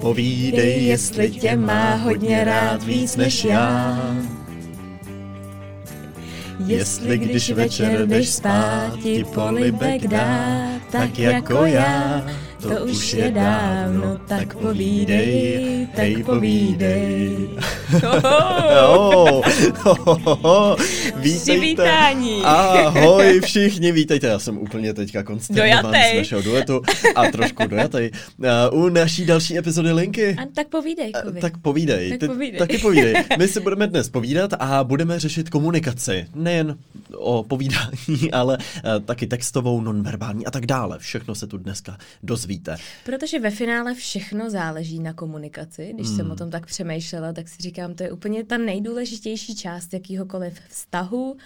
[0.00, 3.98] Povídej, jestli tě má hodně rád víc než já.
[6.66, 12.26] Jestli když večer jdeš spát, ti polibek dá, tak jako já
[12.62, 17.48] to už je dávno, tak povídej, tak povídej.
[18.88, 19.42] Oh,
[20.42, 20.76] oh,
[21.16, 21.60] vítejte.
[21.60, 22.42] Vítání.
[22.44, 24.26] Ahoj všichni, vítejte.
[24.26, 26.82] Já jsem úplně teďka konsternovaný z našeho duetu
[27.14, 28.10] a trošku dojatej.
[28.72, 30.36] Uh, u naší další epizody Linky.
[30.42, 32.18] A tak povídej, Uh, tak povídej.
[32.18, 32.52] Tak povídej.
[32.52, 33.14] Ty, taky povídej.
[33.38, 36.26] My si budeme dnes povídat a budeme řešit komunikaci.
[36.34, 36.78] Nejen
[37.14, 40.98] o povídání, ale uh, taky textovou, nonverbální a tak dále.
[40.98, 42.76] Všechno se tu dneska dozví dozvíte.
[43.04, 45.92] Protože ve finále všechno záleží na komunikaci.
[45.94, 46.16] Když hmm.
[46.16, 50.60] jsem o tom tak přemýšlela, tak si říkám, to je úplně ta nejdůležitější část jakýhokoliv
[50.68, 51.36] vztahu,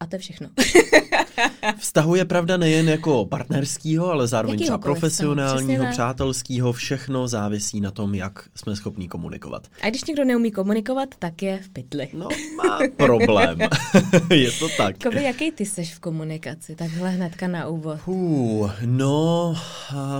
[0.00, 0.48] a to je všechno.
[1.78, 6.72] Vztahu je pravda nejen jako partnerskýho, ale zároveň třeba profesionálního, přátelského.
[6.72, 9.68] Všechno závisí na tom, jak jsme schopní komunikovat.
[9.82, 12.08] A když někdo neumí komunikovat, tak je v pytli.
[12.12, 13.58] No, má problém.
[14.30, 15.02] je to tak.
[15.02, 16.76] Koby, jaký ty seš v komunikaci?
[16.76, 17.98] Takhle hnedka na úvod.
[18.06, 19.54] Uh, no,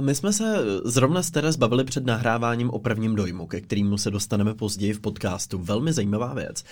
[0.01, 4.11] my jsme se zrovna s Teres bavili před nahráváním o prvním dojmu, ke kterému se
[4.11, 5.59] dostaneme později v podcastu.
[5.59, 6.65] Velmi zajímavá věc.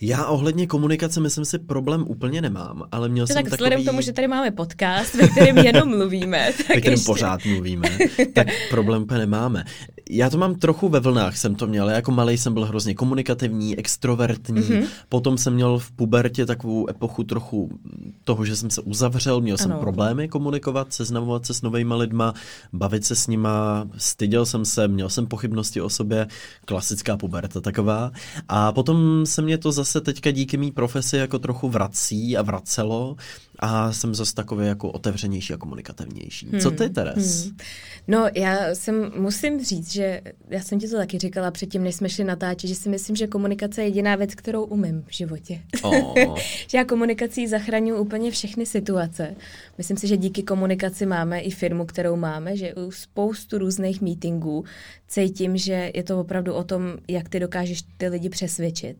[0.00, 3.56] Já ohledně komunikace myslím si problém úplně nemám, ale měl to jsem tak takový...
[3.56, 6.52] vzhledem k tomu, že tady máme podcast, ve kterém jenom mluvíme.
[6.56, 7.06] Tak ve kterém ještě...
[7.06, 7.88] pořád mluvíme,
[8.34, 9.64] tak problém úplně nemáme.
[10.10, 11.90] Já to mám trochu ve vlnách, jsem to měl.
[11.90, 14.86] Jako malý jsem byl hrozně komunikativní, extrovertní, mm-hmm.
[15.08, 17.70] potom jsem měl v pubertě takovou epochu trochu
[18.24, 19.68] toho, že jsem se uzavřel, měl ano.
[19.68, 22.34] jsem problémy komunikovat, seznamovat se s novými lidma,
[22.72, 26.26] bavit se s nima, styděl jsem se, měl jsem pochybnosti o sobě,
[26.64, 28.10] klasická puberta taková.
[28.48, 32.42] A potom se mě to zase se teďka díky mý profesi jako trochu vrací a
[32.42, 33.16] vracelo
[33.58, 36.48] a jsem zase takový jako otevřenější a komunikativnější.
[36.50, 36.60] Hmm.
[36.60, 37.44] Co ty, Teres?
[37.44, 37.56] Hmm.
[38.08, 42.08] No, já jsem, musím říct, že já jsem ti to taky říkala předtím, než jsme
[42.08, 45.60] šli natáčet, že si myslím, že komunikace je jediná věc, kterou umím v životě.
[45.82, 46.14] Oh.
[46.68, 49.34] že já komunikací zachraňuji úplně všechny situace.
[49.78, 54.64] Myslím si, že díky komunikaci máme i firmu, kterou máme, že u spoustu různých meetingů
[55.08, 58.96] cítím, že je to opravdu o tom, jak ty dokážeš ty lidi přesvědčit.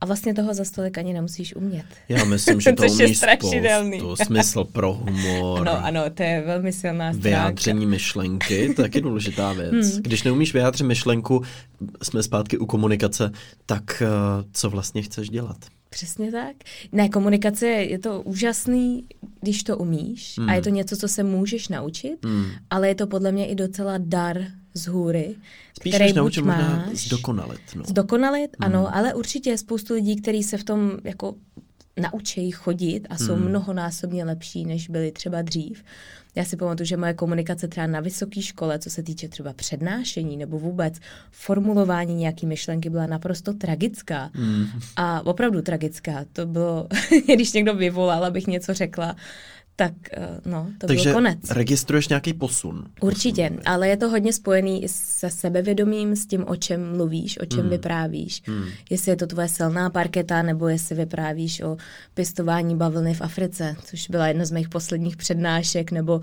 [0.00, 1.86] A vlastně toho za stolik ani nemusíš umět.
[2.08, 4.16] Já myslím, že to umíš spoustu.
[4.24, 5.64] Smysl pro humor.
[5.64, 7.28] No ano, to je velmi silná stránka.
[7.28, 9.72] Vyjádření myšlenky, to je taky důležitá věc.
[9.72, 10.02] Hmm.
[10.02, 11.42] Když neumíš vyjádřit myšlenku,
[12.02, 13.30] jsme zpátky u komunikace,
[13.66, 15.56] tak uh, co vlastně chceš dělat?
[15.90, 16.56] Přesně tak.
[16.92, 19.06] Ne, komunikace je to úžasný,
[19.40, 20.48] když to umíš hmm.
[20.48, 22.46] a je to něco, co se můžeš naučit, hmm.
[22.70, 24.44] ale je to podle mě i docela dar
[24.74, 25.36] z hůry,
[25.78, 26.96] Spíš který buď máš...
[26.96, 27.60] Zdokonalit.
[27.74, 27.84] No.
[27.86, 28.74] Zdokonalit, hmm.
[28.74, 31.34] ano, ale určitě je spoustu lidí, kteří se v tom jako
[31.98, 33.48] naučí chodit a jsou hmm.
[33.48, 35.84] mnohonásobně lepší, než byli třeba dřív.
[36.34, 40.36] Já si pamatuju, že moje komunikace třeba na vysoké škole, co se týče třeba přednášení
[40.36, 40.94] nebo vůbec
[41.30, 44.30] formulování nějaké myšlenky, byla naprosto tragická.
[44.34, 44.66] Mm.
[44.96, 46.24] A opravdu tragická.
[46.32, 46.88] To bylo,
[47.34, 49.16] když někdo vyvolal, abych něco řekla,
[49.78, 51.50] tak eh, no, to Takže byl konec.
[51.50, 52.84] registruješ nějaký posun.
[53.00, 53.62] Určitě, posun.
[53.66, 57.70] ale je to hodně spojený se sebevědomím, s tím, o čem mluvíš, o čem hmm.
[57.70, 58.42] vyprávíš.
[58.46, 58.64] Hmm.
[58.90, 61.76] Jestli je to tvoje silná parketa, nebo jestli vyprávíš o
[62.14, 66.22] pěstování bavlny v Africe, což byla jedna z mých posledních přednášek, nebo uh,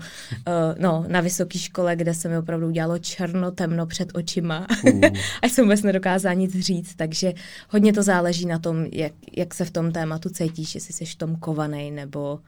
[0.78, 4.66] no, na vysoké škole, kde se mi opravdu udělalo černo, temno před očima.
[4.92, 5.00] Uh.
[5.42, 7.32] a jsem vůbec nedokázala nic říct, takže
[7.70, 11.14] hodně to záleží na tom, jak, jak se v tom tématu cítíš, jestli jsi v
[11.14, 12.38] tom kovaný, nebo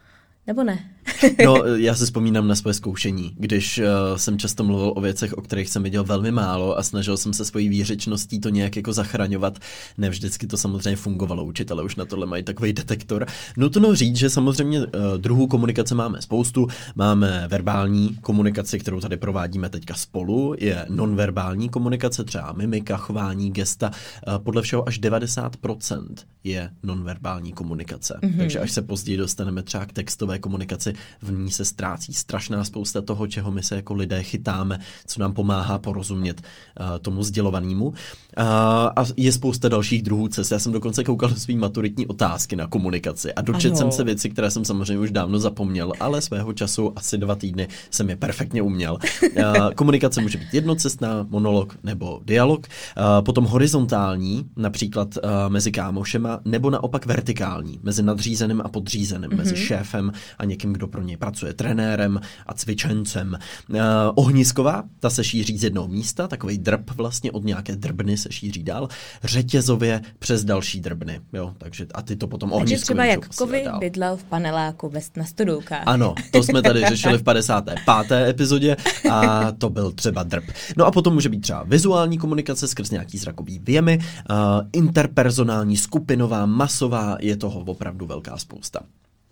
[0.49, 0.79] nebo ne?
[1.45, 3.85] no, já si vzpomínám na svoje zkoušení, když uh,
[4.17, 7.45] jsem často mluvil o věcech, o kterých jsem viděl velmi málo a snažil jsem se
[7.45, 9.59] svojí výřečností to nějak jako zachraňovat.
[9.99, 13.27] Ne vždycky to samozřejmě fungovalo, učitele už na tohle mají takový detektor.
[13.57, 16.69] Nutno říct, že samozřejmě uh, druhů komunikace máme spoustu.
[16.95, 23.91] Máme verbální komunikaci, kterou tady provádíme teďka spolu, je nonverbální komunikace, třeba mimika, chování, gesta.
[23.91, 26.07] Uh, podle všeho až 90%
[26.45, 28.19] je nonverbální komunikace.
[28.23, 28.39] Mm-hmm.
[28.39, 30.93] Takže až se později dostaneme třeba k textové komunikaci,
[31.23, 35.33] v ní se ztrácí strašná spousta toho, čeho my se jako lidé chytáme, co nám
[35.33, 36.43] pomáhá porozumět
[36.81, 37.87] uh, tomu sdělovanému.
[37.87, 37.95] Uh,
[38.97, 40.51] a je spousta dalších druhů cest.
[40.51, 43.77] Já jsem dokonce koukal na svý maturitní otázky na komunikaci a dočet ano.
[43.77, 47.69] jsem se věci, které jsem samozřejmě už dávno zapomněl, ale svého času asi dva týdny
[47.91, 48.99] jsem je perfektně uměl.
[49.37, 56.41] Uh, komunikace může být jednocestná, monolog nebo dialog, uh, potom horizontální, například uh, mezi kámošema,
[56.45, 59.37] nebo naopak vertikální, mezi nadřízeným a podřízeným, mm-hmm.
[59.37, 63.39] mezi šéfem a někým, kdo pro něj pracuje trenérem a cvičencem.
[63.69, 63.77] Uh,
[64.15, 68.63] ohnisková, ta se šíří z jednoho místa, takový drb vlastně od nějaké drbny se šíří
[68.63, 68.89] dál,
[69.25, 71.21] řetězově přes další drbny.
[71.33, 72.77] Jo, takže a ty to potom ohniskují.
[72.77, 75.83] Takže třeba jak kovy bydlel v paneláku ve, na stodulkách.
[75.87, 78.29] Ano, to jsme tady řešili v 55.
[78.29, 78.77] epizodě
[79.11, 80.45] a to byl třeba drb.
[80.77, 84.37] No a potom může být třeba vizuální komunikace skrz nějaký zrakový věmy, uh,
[84.73, 88.81] interpersonální, skupinová, masová, je toho opravdu velká spousta.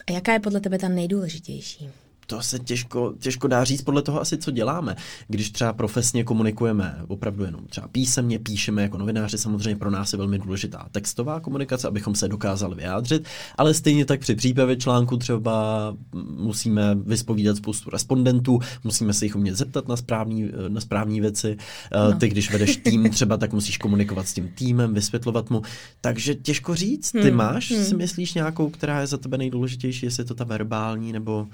[0.08, 1.91] A jaká je podle tebe ta nejdůležitější?
[2.26, 4.96] To se těžko, těžko dá říct podle toho asi, co děláme.
[5.28, 10.17] Když třeba profesně komunikujeme opravdu jenom třeba písemně, píšeme jako novináři, samozřejmě pro nás je
[10.17, 13.28] velmi důležitá textová komunikace, abychom se dokázali vyjádřit,
[13.58, 15.96] ale stejně tak při přípravě článku třeba
[16.37, 21.56] musíme vyspovídat spoustu respondentů, musíme se jich umět zeptat na správní, na správní věci.
[21.93, 22.19] Eh, no.
[22.19, 25.62] Ty, když vedeš tým třeba, tak musíš komunikovat s tím týmem, vysvětlovat mu.
[26.00, 27.12] Takže těžko říct.
[27.12, 27.37] Ty hmm.
[27.37, 27.84] máš, hmm.
[27.84, 31.46] si myslíš nějakou, která je za tebe nejdůležitější, jestli je to ta verbální nebo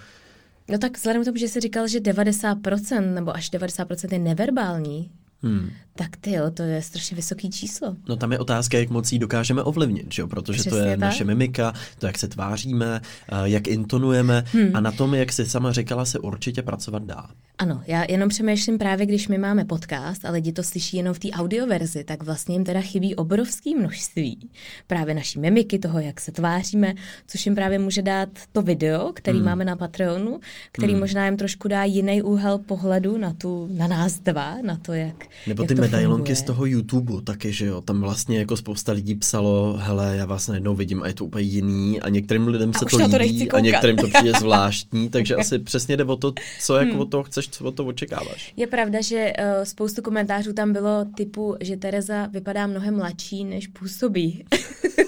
[0.72, 5.10] No tak vzhledem k tomu, že jsi říkal, že 90% nebo až 90% je neverbální,
[5.42, 5.70] Hmm.
[5.94, 7.96] Tak ty jo, to je strašně vysoký číslo.
[8.08, 10.28] No tam je otázka, jak moc ji dokážeme ovlivnit, že jo?
[10.28, 10.98] protože Přesně to je tak.
[10.98, 13.00] naše mimika, to, jak se tváříme,
[13.44, 14.70] jak intonujeme hmm.
[14.74, 17.30] a na tom, jak jsi sama říkala, se určitě pracovat dá.
[17.62, 21.18] Ano, já jenom přemýšlím právě, když my máme podcast a lidi to slyší jenom v
[21.18, 24.50] té audioverzi, tak vlastně jim teda chybí obrovské množství
[24.86, 26.94] právě naší mimiky, toho, jak se tváříme,
[27.26, 29.46] což jim právě může dát to video, který hmm.
[29.46, 30.40] máme na Patreonu,
[30.72, 31.00] který hmm.
[31.00, 35.26] možná jim trošku dá jiný úhel pohledu na, tu, na nás dva, na to, jak
[35.46, 39.14] Nebo jak ty medailonky z toho YouTube taky, že jo, tam vlastně jako spousta lidí
[39.14, 42.84] psalo, hele, já vás najednou vidím a je to úplně jiný a některým lidem se
[42.84, 46.92] to líbí a některým to přijde zvláštní, takže asi přesně jde o to, co jako
[46.92, 47.00] hmm.
[47.00, 48.52] od toho chceš co od toho očekáváš?
[48.56, 53.66] Je pravda, že uh, spoustu komentářů tam bylo typu, že Tereza vypadá mnohem mladší, než
[53.66, 54.44] působí.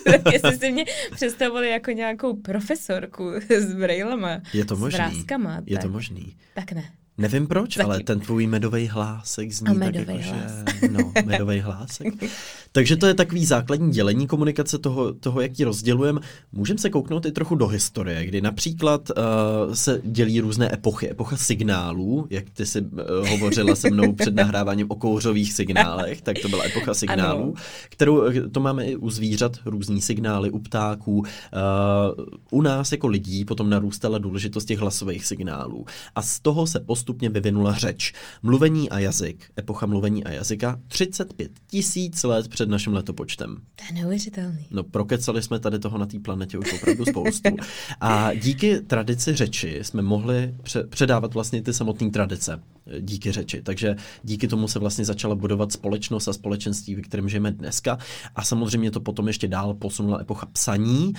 [0.04, 4.96] tak jestli si mě představili jako nějakou profesorku s brejlema, je to možný.
[4.96, 6.36] s vrázkama, Je to možný.
[6.54, 6.84] Tak ne.
[7.18, 7.84] Nevím proč, Taky.
[7.84, 10.24] ale ten tvůj medový hlásek zní A tak jako, hlás.
[10.24, 10.88] že...
[10.88, 12.14] No, medový hlásek.
[12.72, 16.20] Takže to je takový základní dělení komunikace toho, toho jak ji rozdělujeme.
[16.52, 21.10] Můžeme se kouknout i trochu do historie, kdy například uh, se dělí různé epochy.
[21.10, 26.36] Epocha signálů, jak ty jsi uh, hovořila se mnou před nahráváním o kouřových signálech, tak
[26.42, 27.52] to byla epocha signálů, ano.
[27.88, 28.22] kterou
[28.52, 31.18] to máme i u zvířat, různý signály, u ptáků.
[31.18, 31.24] Uh,
[32.50, 35.86] u nás jako lidí potom narůstala důležitost těch hlasových signálů.
[36.14, 38.12] A z toho se post postupně vyvinula řeč.
[38.42, 43.56] Mluvení a jazyk, epocha mluvení a jazyka, 35 tisíc let před naším letopočtem.
[43.76, 44.66] To je neuvěřitelný.
[44.70, 47.50] No prokecali jsme tady toho na té planetě už opravdu spoustu.
[48.00, 50.54] A díky tradici řeči jsme mohli
[50.88, 52.60] předávat vlastně ty samotné tradice
[53.00, 53.62] díky řeči.
[53.62, 57.98] Takže díky tomu se vlastně začala budovat společnost a společenství, ve kterém žijeme dneska.
[58.36, 61.12] A samozřejmě to potom ještě dál posunula epocha psaní.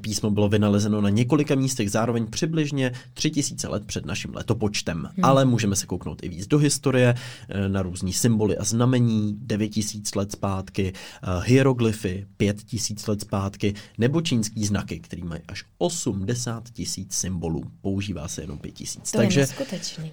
[0.00, 4.98] Písmo bylo vynalezeno na několika místech zároveň přibližně 3000 let před naším letopočtem.
[4.98, 5.24] Hmm.
[5.24, 7.14] Ale můžeme se kouknout i víc do historie,
[7.48, 10.92] e, na různý symboly a znamení, 9000 let zpátky, e,
[11.44, 17.64] hieroglyfy, 5000 let zpátky, nebo čínský znaky, který mají až 80 tisíc symbolů.
[17.80, 19.10] Používá se jenom 5000.
[19.10, 20.12] To Takže je neskutečný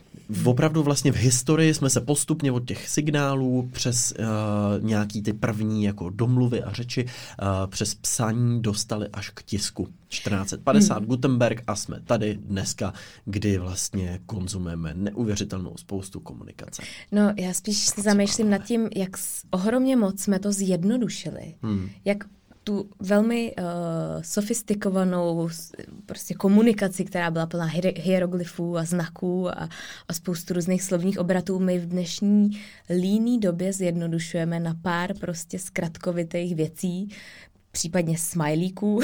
[0.63, 4.25] opravdu vlastně v historii jsme se postupně od těch signálů přes uh,
[4.86, 9.88] nějaký ty první jako domluvy a řeči uh, přes psaní dostali až k tisku.
[10.07, 11.06] 1450 hmm.
[11.06, 12.94] Gutenberg a jsme tady dneska,
[13.25, 16.81] kdy vlastně konzumujeme neuvěřitelnou spoustu komunikace.
[17.12, 19.18] No já spíš si zamýšlím nad tím, jak
[19.51, 21.55] ohromně moc jsme to zjednodušili.
[21.62, 21.89] Hmm.
[22.05, 22.24] Jak
[22.63, 23.63] tu velmi uh,
[24.22, 25.50] sofistikovanou
[26.05, 27.65] prostě komunikaci, která byla plná
[27.96, 29.70] hieroglyfů a znaků a,
[30.08, 36.55] a spoustu různých slovních obratů, my v dnešní líný době zjednodušujeme na pár prostě zkratkovitých
[36.55, 37.10] věcí,
[37.72, 39.01] případně smajlíků.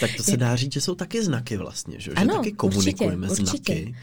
[0.00, 3.28] tak to se dá říct, že jsou taky znaky vlastně, že, ano, že taky komunikujeme
[3.28, 3.72] určitě, znaky.
[3.72, 3.94] Určitě.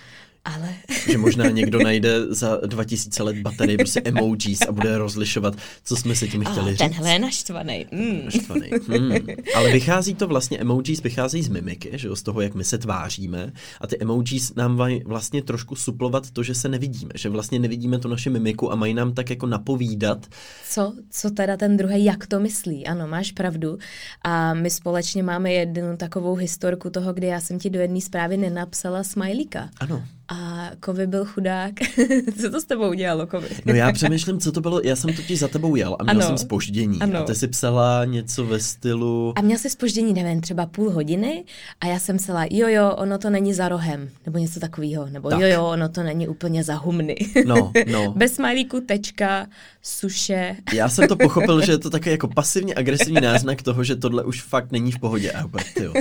[0.45, 0.73] Ale...
[1.09, 6.15] že možná někdo najde za 2000 let baterii prostě emojis a bude rozlišovat, co jsme
[6.15, 6.77] se tím chtěli oh, říct.
[6.77, 7.85] Tenhle je naštvaný.
[7.91, 8.25] Mm.
[8.25, 8.69] naštvaný.
[8.87, 9.11] Mm.
[9.55, 12.77] Ale vychází to vlastně, emojis vycházejí z mimiky, že jo, z toho, jak my se
[12.77, 17.59] tváříme a ty emojis nám mají vlastně trošku suplovat to, že se nevidíme, že vlastně
[17.59, 20.27] nevidíme tu naši mimiku a mají nám tak jako napovídat.
[20.69, 22.87] Co, co teda ten druhý, jak to myslí.
[22.87, 23.77] Ano, máš pravdu.
[24.21, 28.37] A my společně máme jednu takovou historku toho, kdy já jsem ti do jedné zprávy
[28.37, 29.69] nenapsala smajlíka.
[29.79, 31.73] Ano A Kovy byl chudák.
[32.41, 33.47] co to s tebou udělalo, Kovy?
[33.65, 34.81] no já přemýšlím, co to bylo.
[34.83, 36.27] Já jsem totiž za tebou jel a měl ano.
[36.27, 36.99] jsem spoždění.
[37.01, 37.19] Ano.
[37.19, 39.33] A ty si psala něco ve stylu...
[39.35, 41.43] A měl jsi spoždění, nevím, třeba půl hodiny
[41.81, 45.29] a já jsem psala, jo, jo, ono to není za rohem, nebo něco takového, nebo
[45.29, 45.39] tak.
[45.39, 47.15] jo, jo, ono to není úplně za humny.
[47.45, 48.11] No, no.
[48.15, 49.47] Bez smajlíku, tečka,
[49.81, 50.55] suše.
[50.73, 54.23] Já jsem to pochopil, že je to také jako pasivně agresivní náznak toho, že tohle
[54.23, 55.31] už fakt není v pohodě.
[55.31, 55.43] A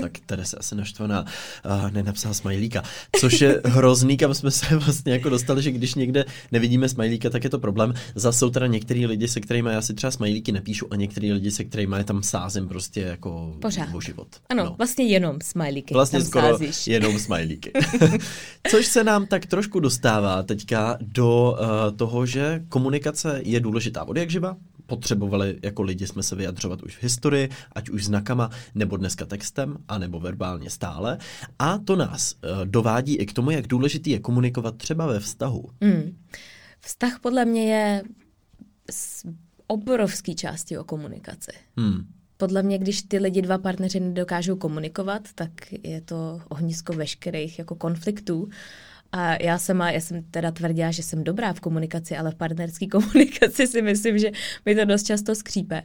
[0.01, 1.25] tak tady se asi naštvaná
[1.65, 2.83] uh, nenapsala smajlíka.
[3.21, 7.45] Což je hrozný, kam jsme se vlastně jako dostali, že když někde nevidíme smajlíka, tak
[7.45, 7.95] je to problém.
[8.15, 11.51] Zase jsou teda některý lidi, se kterými já si třeba smajlíky nepíšu a některý lidi,
[11.51, 13.89] se kterými je tam sázím prostě jako Pořád.
[13.95, 14.29] o život.
[14.49, 14.75] Ano, no.
[14.79, 15.95] vlastně jenom smajlíky.
[15.95, 16.87] Vlastně tam skoro sázíš.
[16.87, 17.73] jenom smajlíky.
[18.71, 24.17] Což se nám tak trošku dostává teďka do uh, toho, že komunikace je důležitá od
[24.17, 24.57] jak živa,
[24.91, 29.77] potřebovali jako lidi jsme se vyjadřovat už v historii, ať už znakama, nebo dneska textem,
[29.89, 31.19] anebo verbálně stále.
[31.59, 35.69] A to nás uh, dovádí i k tomu, jak důležitý je komunikovat třeba ve vztahu.
[35.81, 36.17] Mm.
[36.81, 38.03] Vztah podle mě je
[38.91, 39.27] z
[39.67, 41.53] obrovský části o komunikaci.
[41.77, 42.07] Hmm.
[42.37, 45.51] Podle mě, když ty lidi, dva partneři nedokážou komunikovat, tak
[45.83, 48.49] je to ohnisko veškerých jako konfliktů.
[49.13, 52.87] A já sama, já jsem teda tvrdila, že jsem dobrá v komunikaci, ale v partnerské
[52.91, 54.31] komunikaci si myslím, že
[54.67, 55.83] mi to dost často skřípe.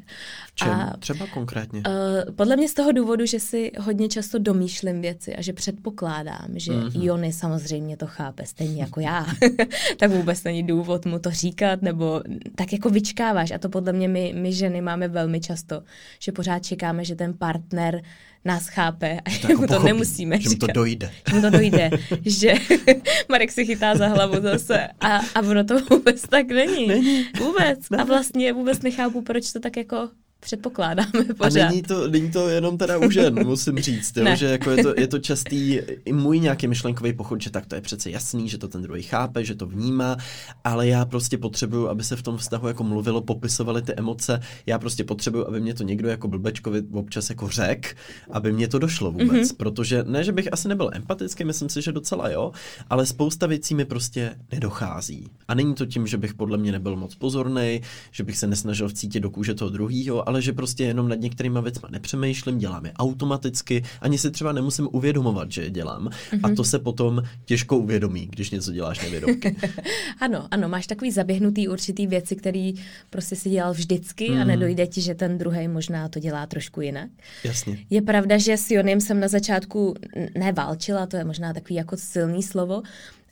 [0.47, 0.71] V čem?
[0.71, 1.83] A, Třeba konkrétně?
[1.87, 6.47] Uh, podle mě z toho důvodu, že si hodně často domýšlím věci a že předpokládám,
[6.53, 7.03] že mm-hmm.
[7.03, 9.25] Jony samozřejmě to chápe stejně jako já.
[9.97, 12.21] tak vůbec není důvod mu to říkat, nebo
[12.55, 13.51] tak jako vyčkáváš.
[13.51, 15.83] A to podle mě my, my ženy máme velmi často,
[16.19, 18.01] že pořád čekáme, že ten partner
[18.45, 21.11] nás chápe a že mu to pochopí, nemusíme že mu to dojde.
[21.29, 21.89] Že mu to dojde,
[22.25, 22.53] že
[23.29, 26.87] Marek si chytá za hlavu zase a, a ono to vůbec tak není.
[26.87, 27.27] Není.
[27.39, 27.79] Vůbec.
[27.97, 30.09] A vlastně vůbec nechápu, proč to tak jako
[30.45, 31.61] předpokládáme pořád.
[31.61, 34.83] A není to, není to jenom teda u žen, musím říct, jo, že jako je,
[34.83, 38.49] to, je to častý i můj nějaký myšlenkový pochod, že tak to je přece jasný,
[38.49, 40.17] že to ten druhý chápe, že to vnímá,
[40.63, 44.79] ale já prostě potřebuju, aby se v tom vztahu jako mluvilo, popisovaly ty emoce, já
[44.79, 47.97] prostě potřebuju, aby mě to někdo jako blbečkovi občas jako řek,
[48.31, 49.55] aby mě to došlo vůbec, mm-hmm.
[49.57, 52.51] protože ne, že bych asi nebyl empatický, myslím si, že docela jo,
[52.89, 55.29] ale spousta věcí mi prostě nedochází.
[55.47, 58.89] A není to tím, že bych podle mě nebyl moc pozorný, že bych se nesnažil
[58.89, 62.93] vcítit do kůže toho druhého, ale že prostě jenom nad některými věcmi nepřemýšlím, dělám je
[62.93, 66.07] automaticky, ani si třeba nemusím uvědomovat, že je dělám.
[66.07, 66.39] Mm-hmm.
[66.43, 66.55] A mhm.
[66.55, 69.55] to se potom těžko uvědomí, když něco děláš nevědomky.
[70.19, 72.73] ano, ano, máš takový zaběhnutý určitý věci, který
[73.09, 74.35] prostě si dělal vždycky mm.
[74.35, 74.47] a mhm.
[74.47, 77.09] nedojde ti, že ten druhý možná to dělá trošku jinak.
[77.43, 77.77] Jasně.
[77.89, 79.95] Je pravda, že s Jonem jsem na začátku
[80.37, 82.81] neválčila, to je možná takový jako silný slovo,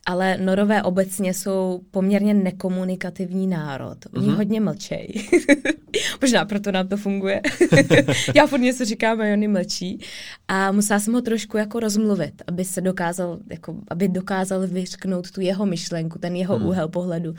[0.06, 3.98] ale norové obecně jsou poměrně nekomunikativní národ.
[4.16, 4.36] Oni mm-hmm.
[4.36, 5.28] hodně mlčej.
[6.20, 7.40] Možná proto nám to funguje.
[8.34, 10.00] Já furt něco říkám a oni mlčí.
[10.48, 15.40] A musela jsem ho trošku jako rozmluvit, aby se dokázal, jako, aby dokázal vyřknout tu
[15.40, 16.66] jeho myšlenku, ten jeho mm.
[16.66, 17.34] úhel pohledu.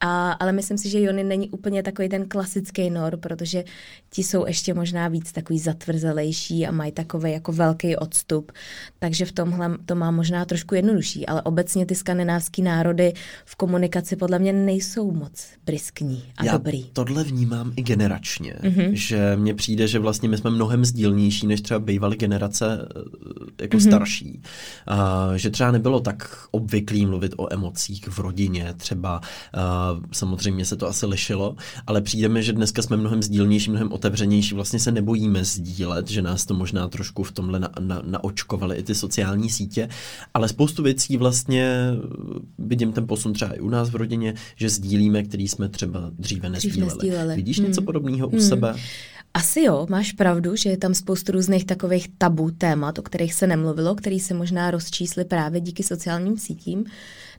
[0.00, 3.64] A, ale myslím si, že Jony není úplně takový ten klasický nor, protože
[4.10, 8.52] ti jsou ještě možná víc takový zatvrzelejší a mají takový jako velký odstup.
[8.98, 11.26] Takže v tomhle to má možná trošku jednodušší.
[11.26, 13.12] Ale obecně ty skandinávský národy
[13.44, 16.84] v komunikaci podle mě nejsou moc briskní a Já dobrý.
[16.92, 18.54] tohle vnímám i generačně.
[18.62, 18.90] Mm-hmm.
[18.92, 23.76] Že mně přijde, že vlastně my jsme mnohem sdílnější, než třeba bývaly generace eh, jako
[23.76, 23.86] mm-hmm.
[23.86, 24.42] starší.
[24.86, 29.20] A, že třeba nebylo tak obvyklý mluvit o emocích v rodině, třeba
[29.84, 33.92] a, samozřejmě se to asi lišilo, ale přijde mi, že dneska jsme mnohem sdílnější, mnohem
[33.92, 38.76] otevřenější, vlastně se nebojíme sdílet, že nás to možná trošku v tomhle na, na, naočkovaly
[38.76, 39.88] i ty sociální sítě,
[40.34, 41.90] ale spoustu věcí vlastně
[42.58, 46.50] vidím ten posun třeba i u nás v rodině, že sdílíme, který jsme třeba dříve
[46.50, 46.92] nezdíleli.
[46.92, 47.36] nezdíleli.
[47.36, 47.68] Vidíš hmm.
[47.68, 48.38] něco podobného hmm.
[48.38, 48.74] u sebe?
[49.34, 53.46] Asi jo, máš pravdu, že je tam spoustu různých takových tabu témat, o kterých se
[53.46, 56.84] nemluvilo, který se možná rozčísly právě díky sociálním sítím.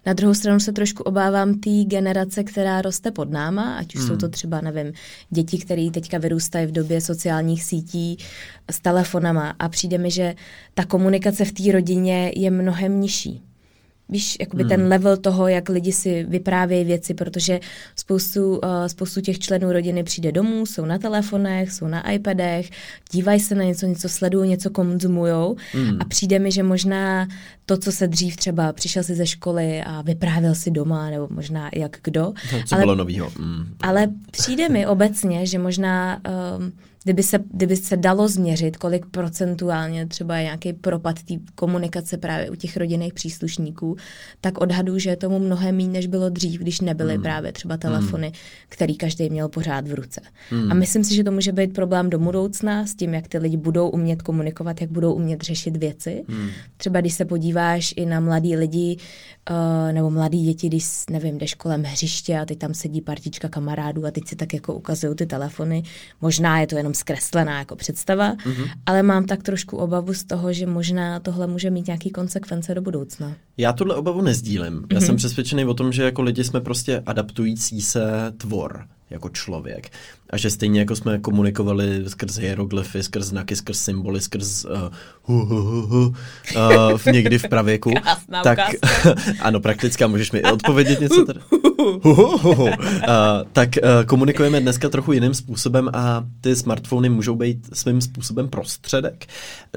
[0.06, 4.10] Na druhou stranu se trošku obávám té generace, která roste pod náma, ať už hmm.
[4.10, 4.94] jsou to třeba, nevím,
[5.30, 8.18] děti, které teďka vyrůstají v době sociálních sítí
[8.72, 10.36] s telefonama a přijde mi, že
[10.74, 13.42] ta komunikace v té rodině je mnohem nižší.
[14.10, 14.70] Víš, jakoby hmm.
[14.70, 17.60] ten level toho, jak lidi si vyprávějí věci, protože
[17.96, 22.70] spoustu, uh, spoustu těch členů rodiny přijde domů, jsou na telefonech, jsou na iPadech,
[23.12, 25.98] dívají se na něco, něco sledují, něco konzumují hmm.
[26.00, 27.28] a přijde mi, že možná
[27.66, 31.70] to, co se dřív třeba přišel si ze školy a vyprávěl si doma, nebo možná
[31.76, 32.34] jak kdo.
[32.66, 33.32] Co ale, bylo novýho.
[33.38, 33.66] Hmm.
[33.82, 36.22] Ale přijde mi obecně, že možná...
[36.58, 36.72] Um,
[37.06, 42.50] kdyby se, kdyby se dalo změřit, kolik procentuálně třeba je nějaký propad té komunikace právě
[42.50, 43.96] u těch rodinných příslušníků,
[44.42, 47.24] tak odhadu, že je tomu mnohem méně, než bylo dřív, když nebyly hmm.
[47.24, 48.36] právě třeba telefony, hmm.
[48.70, 50.22] který každý měl pořád v ruce.
[50.50, 50.72] Hmm.
[50.72, 53.58] A myslím si, že to může být problém do budoucna s tím, jak ty lidi
[53.58, 56.24] budou umět komunikovat, jak budou umět řešit věci.
[56.28, 56.50] Hmm.
[56.78, 58.98] Třeba když se podíváš i na mladí lidi,
[59.50, 64.06] Uh, nebo mladí děti, když, nevím, jdeš kolem hřiště a teď tam sedí partička kamarádů
[64.06, 65.84] a teď si tak jako ukazují ty telefony.
[66.22, 68.70] Možná je to jenom zkreslená jako představa, mm-hmm.
[68.86, 72.82] ale mám tak trošku obavu z toho, že možná tohle může mít nějaký konsekvence do
[72.82, 73.36] budoucna.
[73.58, 74.74] Já tuhle obavu nezdílím.
[74.74, 74.94] Mm-hmm.
[74.94, 75.18] Já jsem mhm.
[75.18, 79.90] přesvědčený o tom, že jako lidi jsme prostě adaptující se tvor jako člověk.
[80.30, 84.72] A že stejně jako jsme komunikovali skrz hieroglyfy, skrz znaky, skrz symboly, skrz uh,
[85.22, 86.14] hu, hu, hu, hu,
[86.56, 88.60] uh, v někdy v pravěku, Krásná tak
[89.42, 91.40] ano, praktická, můžeš mi odpovědět něco tady?
[92.02, 92.72] Hu, hu, hu, uh,
[93.54, 99.26] tak uh, komunikujeme dneska trochu jiným způsobem a ty smartfony můžou být svým způsobem prostředek.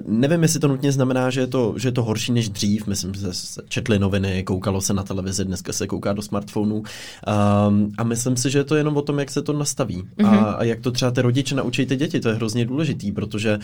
[0.06, 2.86] Nevím, jestli to nutně znamená, že je to, že je to horší než dřív.
[2.86, 6.76] Myslím, že se četli noviny, koukalo se na televizi, dneska se kouká do smartphonů.
[6.76, 10.02] Um, a myslím si, že je to jenom o tom, jak se to nastaví.
[10.02, 10.26] Mm-hmm.
[10.26, 13.58] A a jak to třeba ty rodiče naučí ty děti, to je hrozně důležitý, protože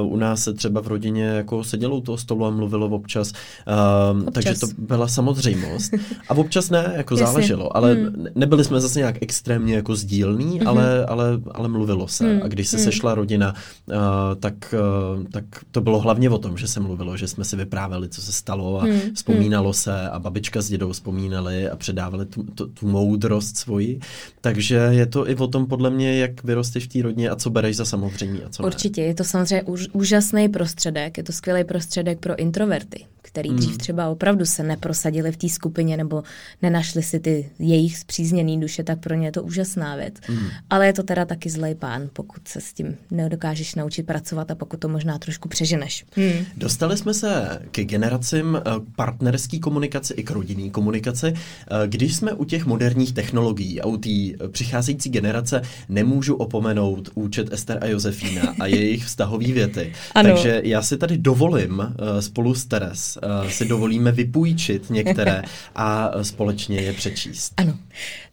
[0.00, 3.32] uh, u nás se třeba v rodině jako sedělo u toho stolu a mluvilo občas,
[3.32, 4.34] uh, občas.
[4.34, 5.94] takže to byla samozřejmost.
[6.28, 7.26] A občas ne, jako Jasně.
[7.26, 8.26] záleželo, ale hmm.
[8.34, 10.68] nebyli jsme zase nějak extrémně jako sdílní, hmm.
[10.68, 12.32] ale, ale, ale mluvilo se.
[12.32, 12.42] Hmm.
[12.42, 12.84] A když se hmm.
[12.84, 13.54] sešla rodina,
[13.86, 13.94] uh,
[14.40, 14.74] tak,
[15.18, 18.22] uh, tak to bylo hlavně o tom, že se mluvilo, že jsme si vyprávěli, co
[18.22, 19.00] se stalo a hmm.
[19.14, 24.00] vzpomínalo se a babička s dědou vzpomínali a předávali tu, tu, tu moudrost svoji.
[24.40, 27.50] Takže je to i o tom podle mě, jak vyrosteš v té rodině a co
[27.50, 29.06] bereš za samozřejmé a co Určitě, ne.
[29.06, 29.62] je to samozřejmě
[29.92, 33.78] úžasný prostředek, je to skvělý prostředek pro introverty, který dřív hmm.
[33.78, 36.22] třeba opravdu se neprosadili v té skupině nebo
[36.62, 40.14] nenašli si ty jejich zpřízněný duše, tak pro ně je to úžasná věc.
[40.22, 40.48] Hmm.
[40.70, 44.54] Ale je to teda taky zlej pán, pokud se s tím nedokážeš naučit pracovat a
[44.54, 46.04] pokud to možná trošku přeženeš.
[46.16, 46.44] Hmm.
[46.56, 51.26] Dostali jsme se k generacím eh, partnerský komunikace i k rodinný komunikaci.
[51.26, 57.08] Eh, když jsme u těch moderních technologií a u té eh, přicházející generace, nemůžu opomenout
[57.14, 59.92] účet Ester a Josefína a jejich vztahové věty.
[60.14, 60.28] Ano.
[60.28, 61.82] Takže já si tady dovolím
[62.20, 65.42] spolu s Teres uh, si dovolíme vypůjčit některé
[65.74, 67.52] a společně je přečíst.
[67.56, 67.78] Ano.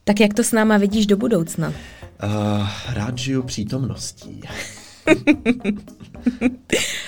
[0.03, 1.73] Tak jak to s náma vidíš do budoucna?
[2.23, 4.41] Uh, rád žiju přítomností.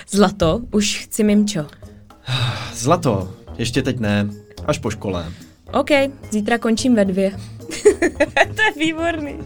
[0.10, 1.66] Zlato, už chci mimčo.
[2.74, 4.30] Zlato, ještě teď ne,
[4.66, 5.32] až po škole.
[5.74, 5.90] OK,
[6.32, 7.32] zítra končím ve dvě.
[8.56, 9.40] to je výborný.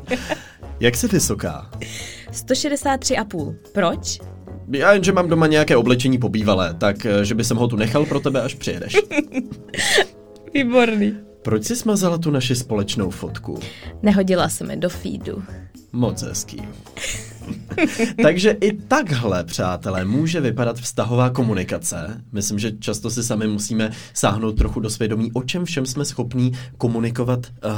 [0.79, 1.71] Jak jsi vysoká?
[2.31, 3.55] 163,5.
[3.73, 4.19] Proč?
[4.69, 8.05] Já jenže mám doma nějaké oblečení pobývalé, tak eh, že by jsem ho tu nechal
[8.05, 8.97] pro tebe, až přijedeš.
[10.53, 11.13] Výborný.
[11.41, 13.59] Proč jsi smazala tu naši společnou fotku?
[14.01, 15.43] Nehodila se mi do feedu.
[15.91, 16.61] Moc hezký.
[18.21, 22.21] Takže i takhle, přátelé, může vypadat vztahová komunikace.
[22.31, 26.51] Myslím, že často si sami musíme sáhnout trochu do svědomí, o čem všem jsme schopní
[26.77, 27.71] komunikovat uh,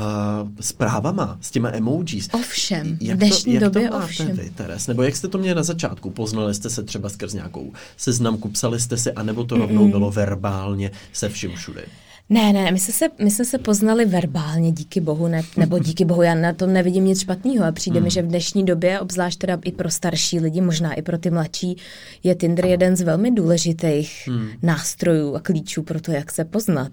[0.60, 2.30] zprávama, s těma emojis.
[2.32, 4.32] Ovšem, jak v dnešní to, jak době to máte ovšem.
[4.32, 4.88] Vy, Teres?
[4.88, 6.10] Nebo jak jste to měli na začátku?
[6.10, 9.92] Poznali jste se třeba skrz nějakou seznamku, psali jste si, anebo to rovnou mm-mm.
[9.92, 11.86] bylo verbálně se vším všude?
[12.30, 16.06] Ne, ne, my jsme se, my jsme se poznali verbálně, díky bohu, ne, nebo díky
[16.06, 18.04] bohu, já na tom nevidím nic špatného a přijde hmm.
[18.04, 21.30] mi, že v dnešní době, obzvlášť teda i pro starší lidi, možná i pro ty
[21.30, 21.78] mladší,
[22.24, 24.48] je Tinder jeden z velmi důležitých hmm.
[24.62, 26.92] nástrojů a klíčů pro to, jak se poznat.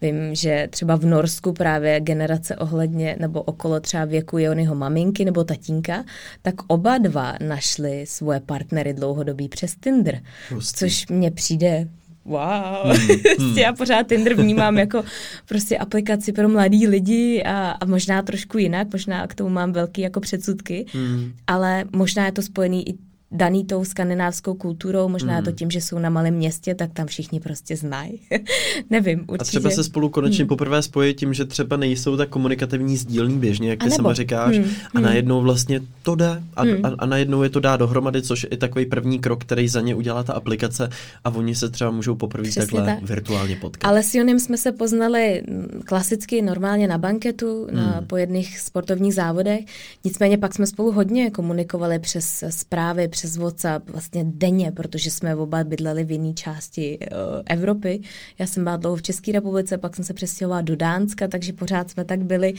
[0.00, 5.44] Vím, že třeba v Norsku právě generace ohledně nebo okolo třeba věku Jonyho maminky nebo
[5.44, 6.04] tatínka,
[6.42, 10.78] tak oba dva našli svoje partnery dlouhodobí přes Tinder, Pustý.
[10.78, 11.88] což mně přijde
[12.30, 13.58] wow, hmm, hmm.
[13.58, 15.04] já pořád Tinder vnímám jako
[15.48, 20.00] prostě aplikaci pro mladý lidi a, a možná trošku jinak, možná k tomu mám velký
[20.00, 21.32] jako předsudky, hmm.
[21.46, 25.44] ale možná je to spojený i daný tou skandinávskou kulturou, možná mm.
[25.44, 28.20] to tím, že jsou na malém městě, tak tam všichni prostě znají.
[28.90, 29.42] Nevím, určitě.
[29.42, 30.48] A třeba se spolu konečně mm.
[30.48, 34.64] poprvé spojí tím, že třeba nejsou tak komunikativní sdílní běžně, jak ty sama říkáš, mm.
[34.64, 35.02] a hmm.
[35.02, 36.84] najednou vlastně to jde a, mm.
[36.84, 39.94] a, a najednou je to dá dohromady, což je takový první krok, který za ně
[39.94, 40.90] udělá ta aplikace
[41.24, 43.02] a oni se třeba můžou poprvé Přesně takhle tak.
[43.02, 43.88] virtuálně potkat.
[43.88, 47.76] Ale s Jonem jsme se poznali mm, klasicky normálně na banketu, mm.
[47.76, 48.06] na, hmm.
[48.06, 49.60] po jedných sportovních závodech,
[50.04, 55.64] nicméně pak jsme spolu hodně komunikovali přes zprávy, přes WhatsApp vlastně denně, protože jsme oba
[55.64, 57.06] bydleli v jiné části uh,
[57.46, 58.00] Evropy.
[58.38, 61.90] Já jsem byla dlouho v České republice, pak jsem se přestěhovala do Dánska, takže pořád
[61.90, 62.54] jsme tak byli.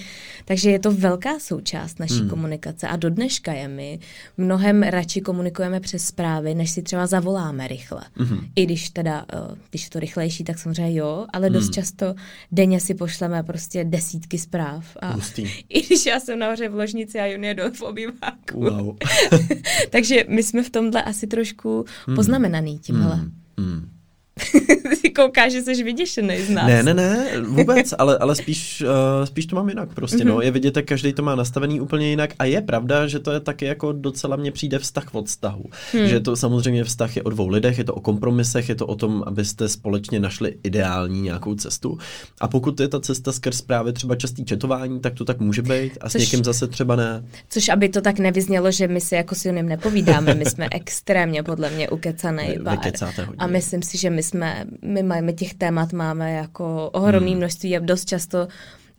[0.45, 2.30] Takže je to velká součást naší hmm.
[2.30, 4.00] komunikace a do dneška je my
[4.38, 8.02] mnohem radši komunikujeme přes zprávy, než si třeba zavoláme rychle.
[8.15, 8.39] Hmm.
[8.56, 11.74] I když teda, uh, když je to rychlejší, tak samozřejmě jo, ale dost hmm.
[11.74, 12.15] často
[12.52, 14.97] denně si pošleme prostě desítky zpráv.
[15.02, 15.15] A
[15.69, 18.60] I když já jsem nahoře v ložnici a Jon je dole v obýváku.
[18.60, 18.97] Wow.
[19.89, 22.16] takže my jsme v tomhle asi trošku hmm.
[22.16, 23.16] poznamenaný tímhle.
[23.16, 23.32] Hmm.
[23.58, 23.90] Hmm.
[25.02, 26.67] Ty koukáš, že jsi vyděšený z nás.
[26.67, 30.28] Ne, ne, ne, vůbec, ale, ale spíš, uh, spíš to mám jinak prostě, mm-hmm.
[30.28, 30.34] no.
[30.34, 30.44] Mhm.
[30.44, 33.39] Je vidět, jak každý to má nastavený úplně jinak a je pravda, že to je
[33.39, 35.63] taky jako docela mně přijde vztah od vztahu.
[35.94, 36.08] Hmm.
[36.08, 38.96] Že to samozřejmě vztah je o dvou lidech, je to o kompromisech, je to o
[38.96, 41.98] tom, abyste společně našli ideální nějakou cestu.
[42.41, 45.98] A pokud je ta cesta skrz právě třeba častý četování, tak to tak může být
[46.02, 47.26] a s což, někým zase třeba ne.
[47.50, 50.67] Což aby to tak nevyznělo, že my si jako si o něm nepovídáme, my jsme
[50.72, 52.91] extrémně podle mě ukecaný pár.
[53.38, 57.38] A myslím si, že my jsme, my máme těch témat máme jako ohromný hmm.
[57.38, 58.48] množství a dost často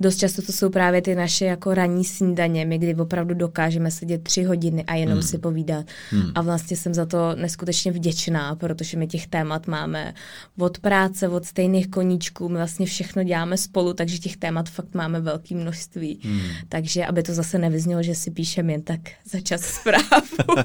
[0.03, 4.23] dost často to jsou právě ty naše jako ranní snídaně, my kdy opravdu dokážeme sedět
[4.23, 5.23] tři hodiny a jenom hmm.
[5.23, 5.87] si povídat.
[6.11, 6.33] Hmm.
[6.35, 10.15] A vlastně jsem za to neskutečně vděčná, protože my těch témat máme
[10.59, 15.21] od práce, od stejných koníčků, my vlastně všechno děláme spolu, takže těch témat fakt máme
[15.21, 16.21] velké množství.
[16.25, 16.41] Hmm.
[16.69, 20.63] Takže aby to zase nevyznělo, že si píšeme jen tak za čas zprávu,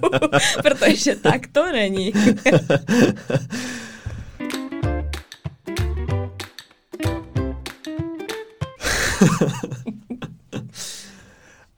[0.62, 2.13] protože tak to není.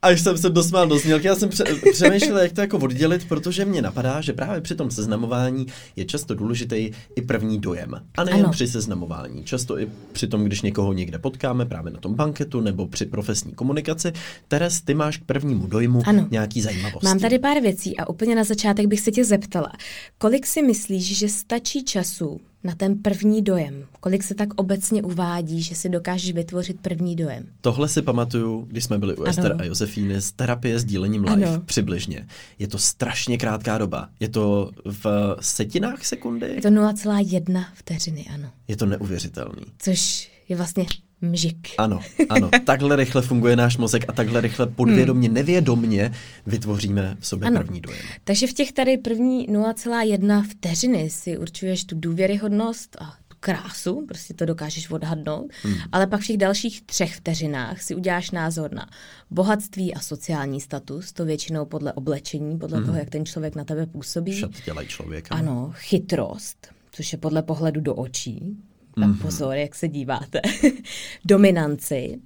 [0.01, 3.65] Až jsem se dosmál do znělky, já jsem pře- přemýšlel, jak to jako oddělit, protože
[3.65, 8.01] mě napadá, že právě při tom seznamování je často důležitý i první dojem.
[8.17, 8.51] A nejen ano.
[8.51, 12.87] při seznamování, často i při tom, když někoho někde potkáme, právě na tom banketu nebo
[12.87, 14.13] při profesní komunikaci.
[14.47, 16.27] Teres, ty máš k prvnímu dojmu ano.
[16.31, 17.05] nějaký zajímavosti.
[17.05, 19.71] Mám tady pár věcí a úplně na začátek bych se tě zeptala.
[20.17, 23.85] Kolik si myslíš, že stačí času na ten první dojem?
[23.99, 27.45] Kolik se tak obecně uvádí, že si dokážeš vytvořit první dojem?
[27.61, 29.29] Tohle si pamatuju, když jsme byli u ano.
[29.29, 31.61] Ester a Josefíny z terapie s dílením live ano.
[31.65, 32.27] přibližně.
[32.59, 34.09] Je to strašně krátká doba.
[34.19, 36.51] Je to v setinách sekundy?
[36.55, 38.49] Je to 0,1 vteřiny, ano.
[38.67, 39.63] Je to neuvěřitelný.
[39.79, 40.85] Což je vlastně
[41.21, 41.67] mžik.
[41.77, 42.49] Ano, ano.
[42.65, 45.35] Takhle rychle funguje náš mozek a takhle rychle podvědomně, hmm.
[45.35, 46.11] nevědomně
[46.45, 47.59] vytvoříme v sobě ano.
[47.59, 48.01] první dojem.
[48.23, 54.33] Takže v těch tady první 0,1 vteřiny si určuješ tu důvěryhodnost a tu krásu, prostě
[54.33, 55.75] to dokážeš odhadnout, hmm.
[55.91, 58.89] ale pak v těch dalších třech vteřinách si uděláš názor na
[59.31, 62.85] bohatství a sociální status, to většinou podle oblečení, podle hmm.
[62.85, 64.33] toho, jak ten člověk na tebe působí.
[64.39, 65.35] Šat dělají člověka.
[65.35, 68.57] Ano, chytrost, což je podle pohledu do očí,
[68.99, 69.21] tak mm-hmm.
[69.21, 70.41] pozor, jak se díváte,
[71.25, 72.19] dominanci,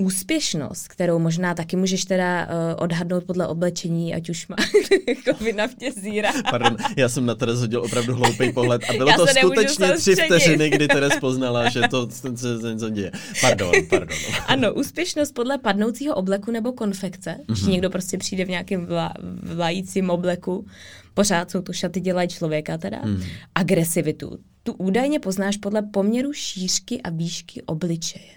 [0.00, 2.50] úspěšnost, kterou možná taky můžeš teda uh,
[2.84, 4.56] odhadnout podle oblečení, ať už má
[5.08, 6.32] jako vy na mě zíra.
[6.50, 10.70] Pardon, já jsem na Teres hodil opravdu hloupý pohled a bylo to skutečně tři vteřiny,
[10.70, 13.12] kdy Teres poznala, že to se něco děje.
[13.40, 14.18] Pardon, pardon.
[14.46, 17.44] Ano, úspěšnost podle padnoucího obleku nebo konfekce, mm-hmm.
[17.46, 20.66] když někdo prostě přijde v nějakém vla, vlajícím obleku,
[21.14, 23.22] pořád jsou to šaty dělají člověka teda, mm.
[23.54, 24.38] agresivitu,
[24.70, 28.30] tu údajně poznáš podle poměru šířky a výšky obličeje.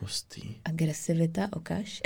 [0.00, 0.42] Hustý.
[0.64, 2.00] Agresivita, okaž.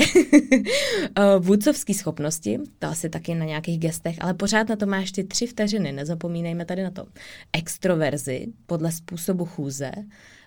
[1.39, 5.47] Vůdcovské schopnosti, to asi taky na nějakých gestech, ale pořád na to máš ty tři
[5.47, 7.07] vteřiny, nezapomínejme tady na to.
[7.53, 9.91] Extroverzi podle způsobu chůze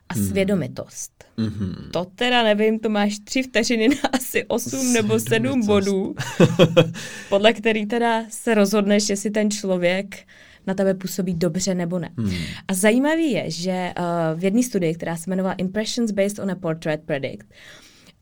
[0.10, 0.28] a hmm.
[0.28, 1.26] svědomitost.
[1.38, 1.90] Mm-hmm.
[1.92, 6.16] To teda nevím, to máš tři vteřiny na asi osm nebo sedm bodů,
[7.30, 10.26] podle který teda se rozhodneš, jestli ten člověk
[10.68, 12.10] na tebe působí dobře nebo ne.
[12.18, 12.34] Hmm.
[12.68, 16.56] A zajímavý je, že uh, v jedné studii, která se jmenovala Impressions Based on a
[16.56, 17.48] Portrait Predict,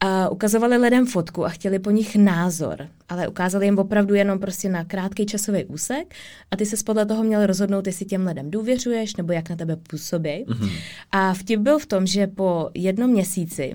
[0.03, 4.69] Uh, ukazovali lidem fotku a chtěli po nich názor, ale ukázali jim opravdu jenom prostě
[4.69, 6.15] na krátký časový úsek
[6.51, 9.75] a ty se podle toho měl rozhodnout, jestli těm lidem důvěřuješ nebo jak na tebe
[9.75, 10.45] působí.
[10.45, 10.71] Mm-hmm.
[11.12, 13.73] A vtip byl v tom, že po jednom měsíci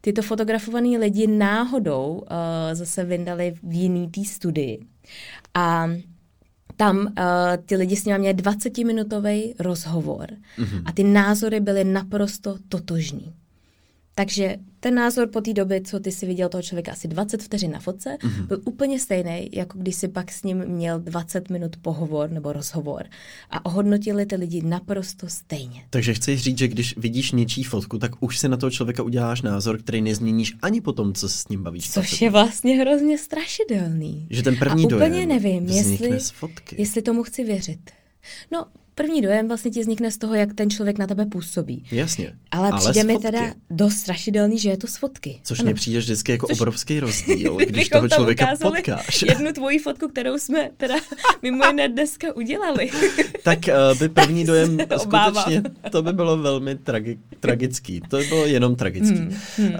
[0.00, 2.26] tyto fotografované lidi náhodou uh,
[2.72, 4.78] zase vyndali v jiný té studii.
[5.54, 5.90] A
[6.80, 7.12] tam uh,
[7.66, 10.26] ty lidi s nimi měli 20-minutový rozhovor
[10.58, 10.82] mm-hmm.
[10.84, 13.34] a ty názory byly naprosto totožní.
[14.14, 17.70] Takže ten názor po té době, co ty si viděl toho člověka asi 20 vteřin
[17.70, 18.46] na fotce, mm-hmm.
[18.46, 23.04] byl úplně stejný, jako když si pak s ním měl 20 minut pohovor nebo rozhovor.
[23.50, 25.84] A ohodnotili ty lidi naprosto stejně.
[25.90, 29.42] Takže chceš říct, že když vidíš něčí fotku, tak už si na toho člověka uděláš
[29.42, 31.90] názor, který nezměníš ani po tom, co se s ním bavíš.
[31.90, 34.26] Což je vlastně hrozně strašidelný.
[34.30, 36.76] Že ten první A dojem úplně nevím, jestli, z fotky.
[36.78, 37.90] jestli tomu chci věřit.
[38.52, 41.84] No, první dojem vlastně ti vznikne z toho, jak ten člověk na tebe působí.
[41.92, 42.32] Jasně.
[42.50, 45.40] Ale, ale přijde mi teda dost strašidelný, že je to z fotky.
[45.42, 46.60] Což mně přijde vždycky jako Což...
[46.60, 49.22] obrovský rozdíl, když toho člověka potkáš.
[49.22, 50.94] jednu tvoji fotku, kterou jsme teda
[51.42, 52.90] mimo jiné dneska udělali.
[53.42, 58.00] tak uh, by první dojem skutečně, to by bylo velmi tragi- tragický.
[58.08, 59.18] To by bylo jenom tragický.
[59.18, 59.68] Hmm, hmm.
[59.68, 59.78] Uh,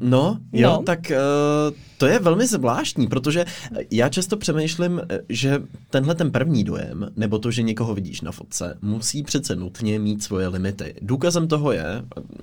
[0.00, 0.82] no, jo, no.
[0.82, 3.44] tak uh, to je velmi zvláštní, protože
[3.90, 8.78] já často přemýšlím, že tenhle ten první dojem, nebo to, že někoho vidíš na fotce,
[8.82, 10.94] musí přece nutně mít svoje limity.
[11.02, 11.84] Důkazem toho je,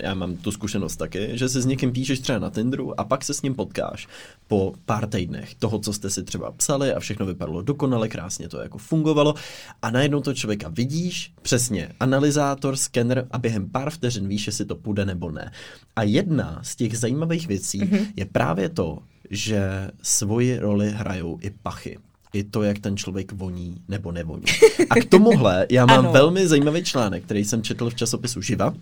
[0.02, 3.24] já mám tu zkušenost taky, že si s někým píšeš třeba na Tinderu a pak
[3.24, 4.08] se s ním potkáš
[4.48, 8.58] po pár týdnech toho, co jste si třeba psali a všechno vypadalo dokonale, krásně to
[8.58, 9.34] jako fungovalo
[9.82, 14.76] a najednou to člověka vidíš, přesně, analyzátor, skener a během pár vteřin víš, jestli to
[14.76, 15.52] půjde nebo ne.
[15.96, 18.06] A jedna z těch zajímavých věcí mm-hmm.
[18.16, 18.98] je právě to,
[19.30, 21.98] že svoji roli hrajou i pachy
[22.32, 24.44] i to, jak ten člověk voní nebo nevoní.
[24.90, 26.12] A k tomuhle já mám ano.
[26.12, 28.74] velmi zajímavý článek, který jsem četl v časopisu Živa,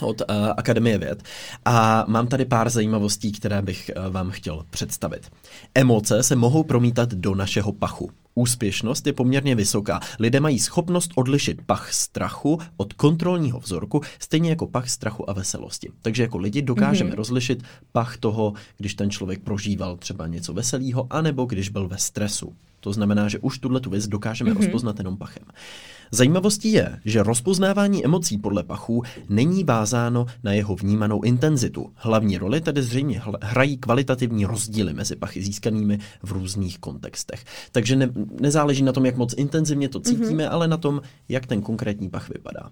[0.00, 1.22] od uh, Akademie věd.
[1.64, 5.30] A mám tady pár zajímavostí, které bych uh, vám chtěl představit.
[5.74, 8.10] Emoce se mohou promítat do našeho pachu.
[8.38, 10.00] Úspěšnost je poměrně vysoká.
[10.18, 15.90] Lidé mají schopnost odlišit pach strachu od kontrolního vzorku, stejně jako pach strachu a veselosti.
[16.02, 17.14] Takže jako lidi dokážeme mm-hmm.
[17.14, 22.52] rozlišit pach toho, když ten člověk prožíval třeba něco veselého, anebo když byl ve stresu.
[22.80, 24.56] To znamená, že už tuhle tu věc dokážeme mm-hmm.
[24.56, 25.44] rozpoznat jenom pachem.
[26.10, 31.92] Zajímavostí je, že rozpoznávání emocí podle pachů není vázáno na jeho vnímanou intenzitu.
[31.94, 37.44] Hlavní roli tedy zřejmě hrají kvalitativní rozdíly mezi pachy získanými v různých kontextech.
[37.72, 38.08] Takže ne,
[38.40, 40.52] nezáleží na tom, jak moc intenzivně to cítíme, mm-hmm.
[40.52, 42.70] ale na tom, jak ten konkrétní pach vypadá.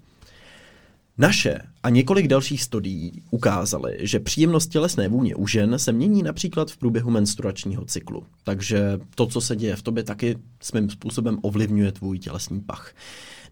[1.19, 6.71] Naše a několik dalších studií ukázaly, že příjemnost tělesné vůně u žen se mění například
[6.71, 8.27] v průběhu menstruačního cyklu.
[8.45, 12.95] Takže to, co se děje v tobě, taky svým způsobem ovlivňuje tvůj tělesný pach.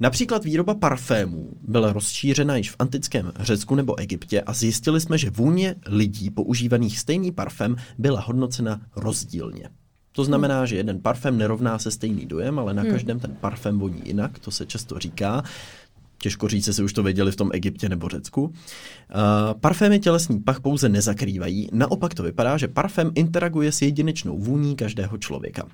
[0.01, 5.31] Například výroba parfémů byla rozšířena již v antickém Řecku nebo Egyptě a zjistili jsme, že
[5.31, 9.69] vůně lidí používaných stejný parfém byla hodnocena rozdílně.
[10.13, 12.91] To znamená, že jeden parfém nerovná se stejný dojem, ale na hmm.
[12.91, 15.43] každém ten parfém voní jinak, to se často říká.
[16.25, 18.43] Těžko říct, jestli už to věděli v tom Egyptě nebo Řecku.
[18.43, 18.53] Uh,
[19.61, 25.19] parfémy tělesný pach pouze nezakrývají, naopak to vypadá, že parfém interaguje s jedinečnou vůní každého
[25.19, 25.67] člověka.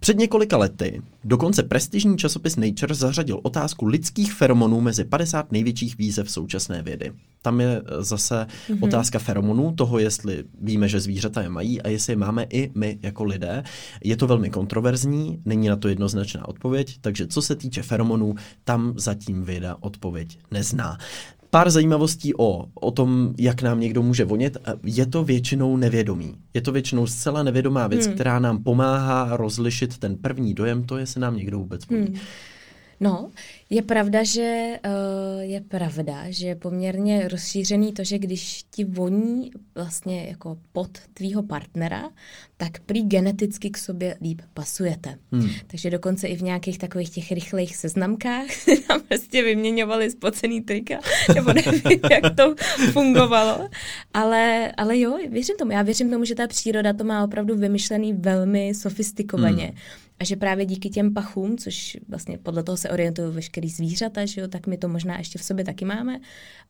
[0.00, 6.30] Před několika lety dokonce prestižní časopis Nature zařadil otázku lidských feromonů mezi 50 největších výzev
[6.30, 7.12] současné vědy.
[7.42, 8.78] Tam je eh, zase mm-hmm.
[8.80, 12.98] otázka feromonů, toho, jestli víme, že zvířata je mají a jestli je máme i my
[13.02, 13.64] jako lidé.
[14.04, 18.92] Je to velmi kontroverzní, není na to jednoznačná odpověď, takže co se týče feromonů, tam
[18.96, 20.98] zatím věda odpověď nezná.
[21.50, 24.56] Pár zajímavostí o, o tom, jak nám někdo může vonět.
[24.84, 26.34] Je to většinou nevědomý.
[26.54, 28.14] Je to většinou zcela nevědomá věc, hmm.
[28.14, 32.06] která nám pomáhá rozlišit ten první dojem, to jestli nám někdo vůbec voní.
[32.06, 32.16] Hmm.
[33.00, 33.30] No,
[33.70, 39.50] je pravda, že uh, je pravda, že je poměrně rozšířený to, že když ti voní
[39.74, 42.10] vlastně jako pod tvýho partnera,
[42.56, 45.18] tak prý geneticky k sobě líp pasujete.
[45.32, 45.50] Hmm.
[45.66, 48.46] Takže dokonce i v nějakých takových těch rychlých seznamkách
[48.88, 50.98] tam prostě vyměňovali spocený trika,
[51.34, 52.54] nebo nevím, jak to
[52.92, 53.68] fungovalo.
[54.14, 55.72] Ale, ale jo, věřím tomu.
[55.72, 59.64] Já věřím tomu, že ta příroda to má opravdu vymyšlený velmi sofistikovaně.
[59.64, 64.26] Hmm a že právě díky těm pachům, což vlastně podle toho se orientují veškerý zvířata,
[64.26, 66.20] že jo, tak my to možná ještě v sobě taky máme,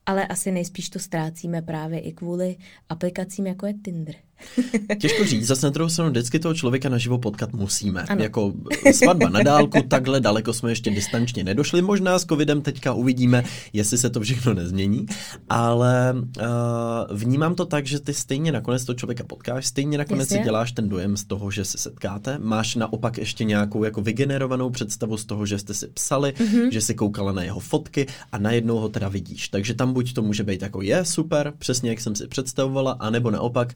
[0.06, 2.56] ale asi nejspíš to ztrácíme právě i kvůli
[2.88, 4.14] aplikacím, jako je Tinder.
[5.00, 8.02] Těžko říct, zase na druhou stranu vždycky toho člověka naživo potkat musíme.
[8.02, 8.22] Ano.
[8.22, 8.52] Jako
[8.92, 11.82] svatba na dálku, takhle daleko jsme ještě distančně nedošli.
[11.82, 15.06] Možná s covidem teďka uvidíme, jestli se to všechno nezmění,
[15.48, 20.38] ale uh, vnímám to tak, že ty stejně nakonec toho člověka potkáš, stejně nakonec si
[20.38, 22.38] děláš ten dojem z toho, že se setkáte.
[22.38, 26.68] Máš naopak ještě nějakou jako vygenerovanou představu z toho, že jste si psali, mm-hmm.
[26.68, 29.48] že si koukala na jeho fotky a najednou ho teda vidíš.
[29.48, 33.30] Takže tam buď to může být jako je super, přesně jak jsem si představovala, anebo
[33.30, 33.74] naopak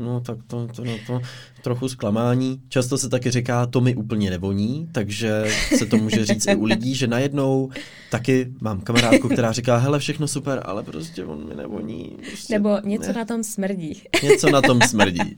[0.00, 1.20] no tak to, to, no, to
[1.62, 2.60] trochu zklamání.
[2.68, 5.44] Často se taky říká, to mi úplně nevoní, takže
[5.78, 7.70] se to může říct i u lidí, že najednou
[8.10, 12.16] taky mám kamarádku, která říká, hele, všechno super, ale prostě on mi nevoní.
[12.26, 13.12] Prostě, Nebo něco ne.
[13.12, 14.02] na tom smrdí.
[14.22, 15.34] Něco na tom smrdí.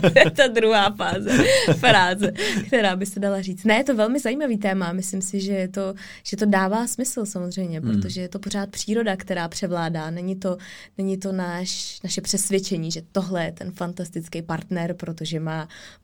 [0.00, 1.44] to je ta druhá fáze,
[1.78, 2.32] fráze,
[2.66, 3.64] která by se dala říct.
[3.64, 5.94] Ne, je to velmi zajímavý téma, myslím si, že, je to,
[6.24, 7.92] že to dává smysl samozřejmě, hmm.
[7.92, 10.10] protože je to pořád příroda, která převládá.
[10.10, 10.56] Není to,
[10.98, 15.51] není to náš, naše přesvědčení, že tohle je ten fantastický partner, protože má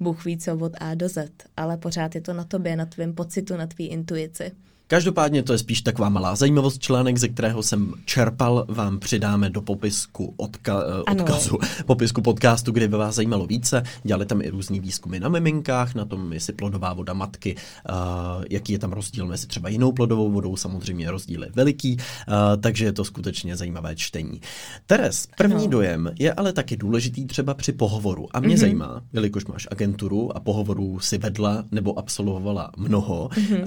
[0.00, 3.14] Bůh ví co od A do Z, ale pořád je to na tobě, na tvém
[3.14, 4.52] pocitu, na tvý intuici.
[4.90, 6.79] Každopádně to je spíš taková malá zajímavost.
[6.79, 12.88] Článek, ze kterého jsem čerpal, vám přidáme do popisku odka- eh, odkazu, popisku podcastu, kde
[12.88, 13.83] by vás zajímalo více.
[14.03, 17.57] Dělali tam i různý výzkumy na miminkách, na tom, jestli plodová voda matky,
[17.90, 22.35] uh, jaký je tam rozdíl mezi třeba jinou plodovou vodou, samozřejmě rozdíl je veliký, uh,
[22.61, 24.40] takže je to skutečně zajímavé čtení.
[24.87, 25.70] Teres, první ano.
[25.70, 28.29] dojem je ale taky důležitý třeba při pohovoru.
[28.33, 28.59] A mě mm-hmm.
[28.59, 33.61] zajímá, jelikož máš agenturu a pohovorů si vedla nebo absolvovala mnoho, mm-hmm.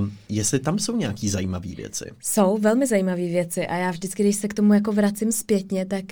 [0.00, 2.04] uh, jestli tam jsou nějaký zajímavé věci.
[2.22, 6.04] Jsou velmi zajímavé věci a já vždycky, když se k tomu jako vracím zpětně, tak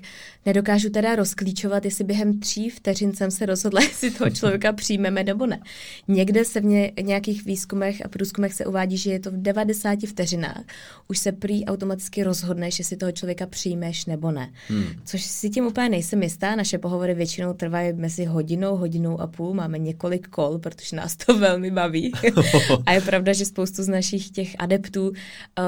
[0.46, 5.46] nedokážu teda rozklíčovat, jestli během tří vteřin jsem se rozhodla, jestli toho člověka přijmeme nebo
[5.46, 5.60] ne.
[6.08, 9.98] Někde se v ně, nějakých výzkumech a průzkumech se uvádí, že je to v 90
[10.08, 10.64] vteřinách.
[11.08, 14.52] Už se prý automaticky rozhodneš, jestli toho člověka přijmeš nebo ne.
[14.68, 14.86] Hmm.
[15.04, 16.56] Což si tím úplně nejsem jistá.
[16.56, 19.54] Naše pohovory většinou trvají mezi hodinou, hodinou a půl.
[19.54, 22.12] Máme několik kol, protože nás to velmi baví.
[22.86, 25.14] a je pravda, že spoustu z našich těch adeptů uh,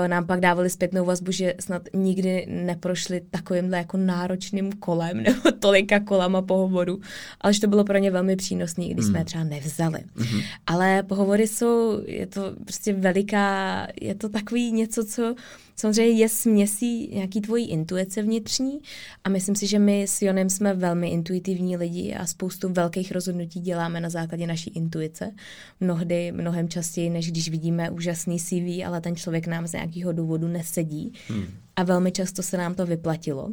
[0.06, 6.00] nám pak dávali zpětnou vazbu, že snad nikdy neprošli takovýmhle jako náročným kolem nebo tolika
[6.00, 7.00] kolama pohovoru,
[7.40, 9.10] ale že to bylo pro ně velmi přínosné, když mm.
[9.10, 9.98] jsme je třeba nevzali.
[10.16, 10.42] Mm-hmm.
[10.66, 15.34] Ale pohovory jsou, je to prostě veliká, je to takový něco, co
[15.80, 18.78] samozřejmě je směsí nějaký tvojí intuice vnitřní
[19.24, 23.60] a myslím si, že my s Jonem jsme velmi intuitivní lidi a spoustu velkých rozhodnutí
[23.60, 25.34] děláme na základě naší intuice.
[25.80, 30.48] Mnohdy, mnohem častěji, než když vidíme úžasný CV, ale ten člověk nám z nějakého důvodu
[30.48, 31.12] nesedí.
[31.28, 33.48] Hmm a velmi často se nám to vyplatilo.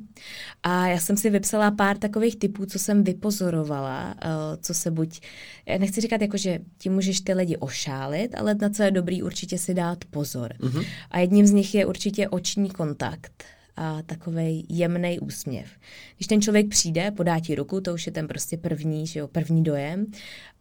[0.64, 4.28] A já jsem si vypsala pár takových typů, co jsem vypozorovala, eh,
[4.62, 5.22] co se buď,
[5.78, 9.58] nechci říkat jako, že tím můžeš ty lidi ošálit, ale na co je dobrý určitě
[9.58, 10.54] si dát pozor.
[10.60, 10.86] Mm-hmm.
[11.12, 13.44] A jedním z nich je určitě oční kontakt
[13.76, 15.68] a takový jemný úsměv.
[16.18, 19.28] Když ten člověk přijde, podá ti ruku, to už je ten prostě první, že jo,
[19.28, 20.06] první dojem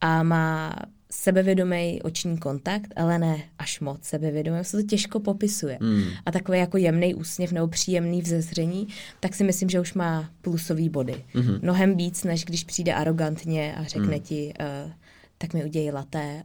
[0.00, 0.76] a má
[1.14, 5.78] sebevědomý oční kontakt, ale ne až moc sebevědomý, se to těžko popisuje.
[5.80, 6.04] Mm.
[6.26, 8.88] A takový jako jemný úsměv nebo příjemný vzezření,
[9.20, 11.24] tak si myslím, že už má plusový body.
[11.34, 11.58] Mm-hmm.
[11.62, 14.20] Mnohem víc, než když přijde arrogantně a řekne mm.
[14.20, 14.52] ti,
[14.84, 14.92] uh,
[15.38, 16.42] tak mi udějí laté.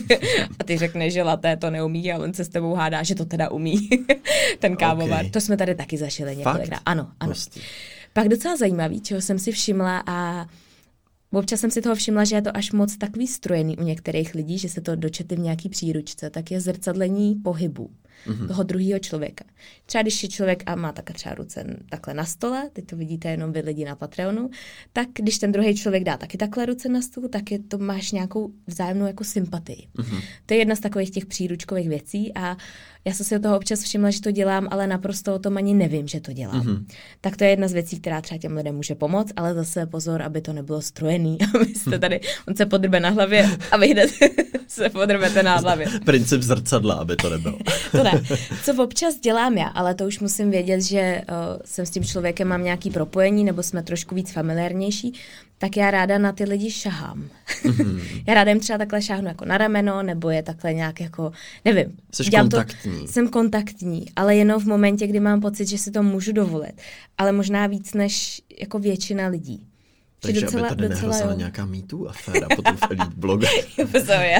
[0.58, 3.24] a ty řekneš, že laté to neumí a on se s tebou hádá, že to
[3.24, 3.88] teda umí.
[4.58, 5.20] Ten kávovar.
[5.20, 5.30] Okay.
[5.30, 6.80] To jsme tady taky zašili několikrát.
[6.86, 7.32] Ano, ano.
[7.32, 7.60] Prostě.
[8.12, 10.46] Pak docela zajímavý, čeho jsem si všimla a
[11.32, 14.58] Občas jsem si toho všimla, že je to až moc takový strojený u některých lidí,
[14.58, 17.90] že se to dočete v nějaký příručce, tak je zrcadlení pohybu
[18.26, 18.48] mm-hmm.
[18.48, 19.44] toho druhého člověka.
[19.86, 23.28] Třeba když je člověk a má také třeba ruce takhle na stole, teď to vidíte
[23.28, 24.50] jenom vy lidi na Patreonu,
[24.92, 28.12] tak když ten druhý člověk dá taky takhle ruce na stůl, tak je to máš
[28.12, 29.88] nějakou vzájemnou jako sympatii.
[29.98, 30.22] Mm-hmm.
[30.46, 32.56] To je jedna z takových těch příručkových věcí a
[33.06, 35.74] já jsem si o toho občas všimla, že to dělám, ale naprosto o tom ani
[35.74, 36.62] nevím, že to dělám.
[36.62, 36.84] Mm-hmm.
[37.20, 40.22] Tak to je jedna z věcí, která třeba těm lidem může pomoct, ale zase pozor,
[40.22, 41.38] aby to nebylo strojený.
[41.54, 44.10] Aby jste tady, on se podrbe na hlavě a vy hned
[44.68, 45.86] se podrbete na hlavě.
[46.04, 47.58] Princip zrcadla, aby to nebylo.
[47.90, 48.15] to ne.
[48.64, 52.48] Co občas dělám já, ale to už musím vědět, že uh, jsem s tím člověkem
[52.48, 55.12] mám nějaký propojení, nebo jsme trošku víc familiárnější,
[55.58, 57.28] tak já ráda na ty lidi šahám.
[57.62, 58.22] Mm-hmm.
[58.26, 61.32] já ráda jim třeba takhle šáhnu jako na rameno, nebo je takhle nějak jako,
[61.64, 61.96] nevím.
[62.12, 63.00] Jsi kontaktní.
[63.00, 66.72] To, jsem kontaktní, ale jenom v momentě, kdy mám pocit, že si to můžu dovolit.
[67.18, 69.66] Ale možná víc než jako většina lidí.
[70.26, 71.38] Takže docela, aby tady docela, nehrozila jo.
[71.38, 73.46] nějaká mýtů aféra potom v Elite blogu.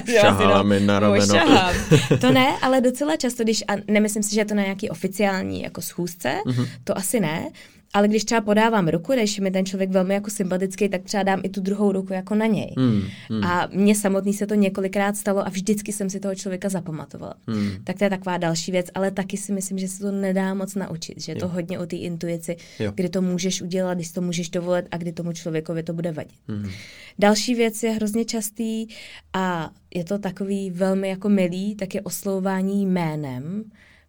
[0.21, 1.35] Šaháme na rameno.
[2.21, 5.63] to ne, ale docela často, když, a nemyslím si, že je to na nějaký oficiální
[5.63, 6.69] jako schůzce, mm-hmm.
[6.85, 7.51] to asi ne,
[7.97, 11.41] ale když třeba podávám ruku, když mi ten člověk velmi jako sympatický, tak třeba dám
[11.43, 12.75] i tu druhou ruku jako na něj.
[12.79, 13.45] Hmm, hmm.
[13.45, 17.35] A mně samotný se to několikrát stalo a vždycky jsem si toho člověka zapamatovala.
[17.47, 17.71] Hmm.
[17.85, 20.75] Tak to je taková další věc, ale taky si myslím, že se to nedá moc
[20.75, 22.93] naučit, že je to hodně o té intuici, jo.
[22.95, 26.41] kdy to můžeš udělat, když to můžeš dovolit a kdy tomu člověkovi to bude vadit.
[26.49, 26.71] Hmm.
[27.19, 28.87] Další věc je hrozně častý
[29.33, 33.65] a je to takový velmi jako milý, tak je oslovování jménem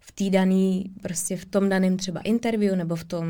[0.08, 3.26] v té daný, prostě v tom daném třeba interview nebo v tom,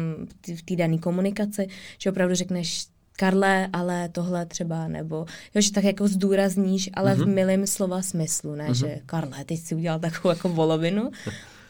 [0.56, 2.88] v té dané komunikaci, že opravdu řekneš
[3.20, 7.24] Karle, ale tohle třeba, nebo jo, že tak jako zdůrazníš, ale mm-hmm.
[7.24, 7.34] v mhm.
[7.34, 8.88] milém slova smyslu, ne, mm-hmm.
[8.88, 11.12] že Karle, teď si udělal takovou jako volovinu.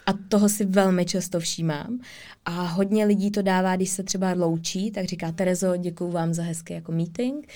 [0.06, 2.00] A toho si velmi často všímám.
[2.46, 6.43] A hodně lidí to dává, když se třeba loučí, tak říká Terezo, děkuju vám za
[6.43, 7.48] hezký jako meeting.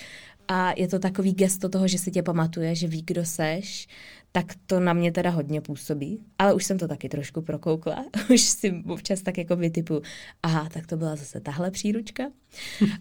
[0.47, 3.87] A je to takový gesto toho, že si tě pamatuje, že ví, kdo seš,
[4.31, 6.19] tak to na mě teda hodně působí.
[6.39, 8.05] Ale už jsem to taky trošku prokoukla.
[8.33, 10.01] Už si občas tak jako vytipu,
[10.43, 12.23] aha, tak to byla zase tahle příručka.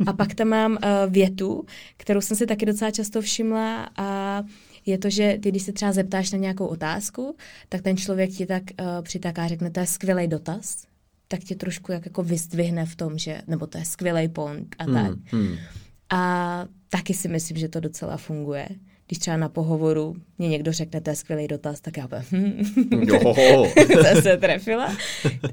[0.06, 0.78] A pak tam mám uh,
[1.12, 1.64] větu,
[1.96, 4.42] kterou jsem si taky docela často všimla a
[4.86, 7.36] je to, že ty, když se třeba zeptáš na nějakou otázku,
[7.68, 10.84] tak ten člověk ti tak uh, přitaká a řekne, to je skvělý dotaz,
[11.28, 14.84] tak tě trošku jak jako vyzdvihne v tom, že, nebo to je skvělý point a
[14.84, 15.32] hmm, tak.
[15.32, 15.56] Hmm.
[16.10, 18.68] A taky si myslím, že to docela funguje
[19.10, 22.62] když třeba na pohovoru mě někdo řekne, to je skvělý dotaz, tak já bych, hm,
[24.22, 24.96] se trefila.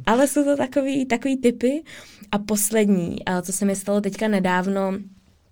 [0.05, 1.83] Ale jsou to takový, takový typy.
[2.31, 4.93] A poslední, a co se mi stalo teďka nedávno,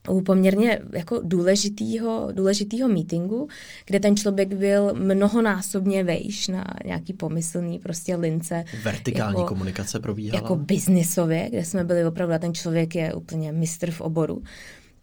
[0.10, 3.48] u poměrně jako důležitýho, důležitýho meetingu,
[3.86, 8.64] kde ten člověk byl mnohonásobně vejš na nějaký pomyslný prostě lince.
[8.84, 10.42] Vertikální jako, komunikace probíhala.
[10.42, 14.44] Jako biznisově, kde jsme byli opravdu a ten člověk je úplně mistr v oboru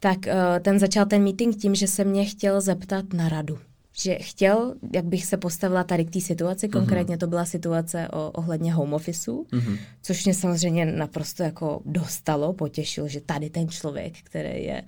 [0.02, 3.58] tak uh, ten začal ten meeting tím, že se mě chtěl zeptat na radu.
[3.96, 6.72] že chtěl, jak bych se postavila tady k té situaci, mhm.
[6.72, 9.78] konkrétně to byla situace o, ohledně home officeu, mm-hmm.
[10.02, 14.82] což mě samozřejmě naprosto jako dostalo, potěšil, že tady ten člověk, který je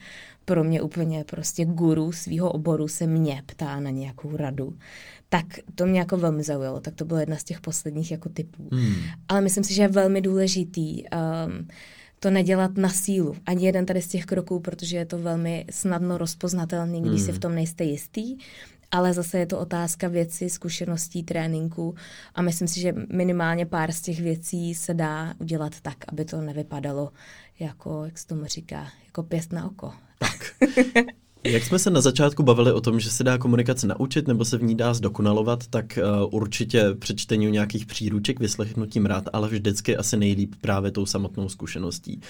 [0.45, 4.77] pro mě úplně prostě guru svého oboru, se mě ptá na nějakou radu.
[5.29, 8.69] Tak to mě jako velmi zaujalo, tak to bylo jedna z těch posledních jako typů.
[8.71, 8.95] Mm.
[9.29, 11.69] Ale myslím si, že je velmi důležitý um,
[12.25, 13.37] to nedělat na sílu.
[13.47, 17.27] Ani jeden tady z těch kroků, protože je to velmi snadno rozpoznatelný, když mm.
[17.27, 18.37] si v tom nejste jistý
[18.91, 21.95] ale zase je to otázka věci, zkušeností, tréninku
[22.35, 26.41] a myslím si, že minimálně pár z těch věcí se dá udělat tak, aby to
[26.41, 27.13] nevypadalo
[27.61, 29.93] jako, jak se tomu říká, jako pěst na oko.
[30.19, 30.55] Tak.
[31.47, 34.59] Jak jsme se na začátku bavili o tom, že se dá komunikace naučit nebo se
[34.59, 40.17] v ní dá zdokonalovat, tak uh, určitě přečtení nějakých příruček vyslechnutím rád, ale vždycky asi
[40.17, 42.21] nejlíp právě tou samotnou zkušeností.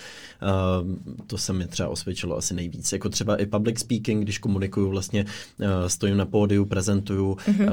[0.42, 2.92] Uh, to se mi třeba osvědčilo asi nejvíc.
[2.92, 5.24] Jako třeba i public speaking, když komunikuju vlastně,
[5.60, 7.72] uh, stojím na pódiu, prezentuju mm-hmm.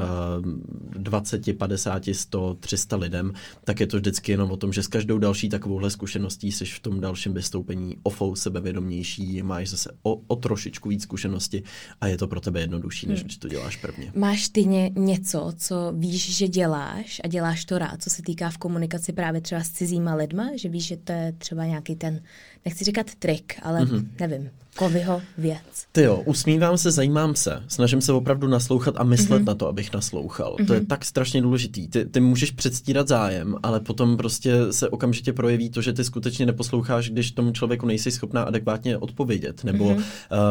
[0.94, 3.32] uh, 20, 50, 100, 300 lidem,
[3.64, 6.80] tak je to vždycky jenom o tom, že s každou další takovouhle zkušeností jsi v
[6.80, 11.62] tom dalším vystoupení ofou sebevědomější, máš zase o, o trošičku víc zkušeností zkušenosti
[12.00, 13.24] a je to pro tebe jednodušší, než hmm.
[13.24, 14.12] když to děláš prvně.
[14.14, 18.50] Máš ty ně, něco, co víš, že děláš a děláš to rád, co se týká
[18.50, 22.22] v komunikaci právě třeba s cizíma lidma, že víš, že to je třeba nějaký ten,
[22.64, 24.06] nechci říkat trik, ale mm-hmm.
[24.20, 25.86] nevím, Kovyho věc.
[25.92, 27.62] Ty jo, usmívám se, zajímám se.
[27.68, 29.46] Snažím se opravdu naslouchat a myslet mm-hmm.
[29.46, 30.56] na to, abych naslouchal.
[30.56, 30.66] Mm-hmm.
[30.66, 30.86] To je mhm.
[30.86, 31.88] tak strašně důležitý.
[31.88, 36.46] Ty, ty můžeš předstírat zájem, ale potom prostě se okamžitě projeví to, že ty skutečně
[36.46, 39.96] neposloucháš, když tomu člověku nejsi schopná adekvátně odpovědět nebo mm-hmm.
[39.96, 40.02] uh,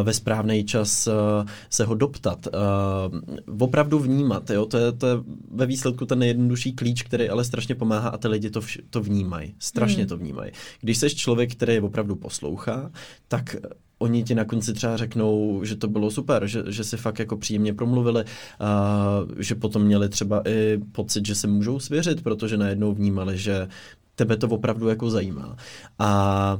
[0.04, 1.14] ve správný čas uh,
[1.70, 2.48] se ho doptat.
[2.48, 3.20] Uh,
[3.60, 4.66] opravdu vnímat, jo?
[4.66, 5.16] To, je, to je
[5.52, 9.02] ve výsledku ten nejjednodušší klíč, který ale strašně pomáhá a ty lidi to, vš- to
[9.02, 9.56] vnímají.
[9.60, 10.10] Strašně mm-hmm.
[10.10, 10.52] to vnímají.
[10.82, 12.92] Když jsi člověk, který opravdu poslouchá,
[13.28, 13.56] tak
[14.02, 17.38] oni ti na konci třeba řeknou, že to bylo super, že, že si fakt jako
[17.38, 18.24] příjemně promluvili,
[18.60, 23.68] a že potom měli třeba i pocit, že se můžou svěřit, protože najednou vnímali, že
[24.16, 25.56] tebe to opravdu jako zajímá.
[26.00, 26.60] A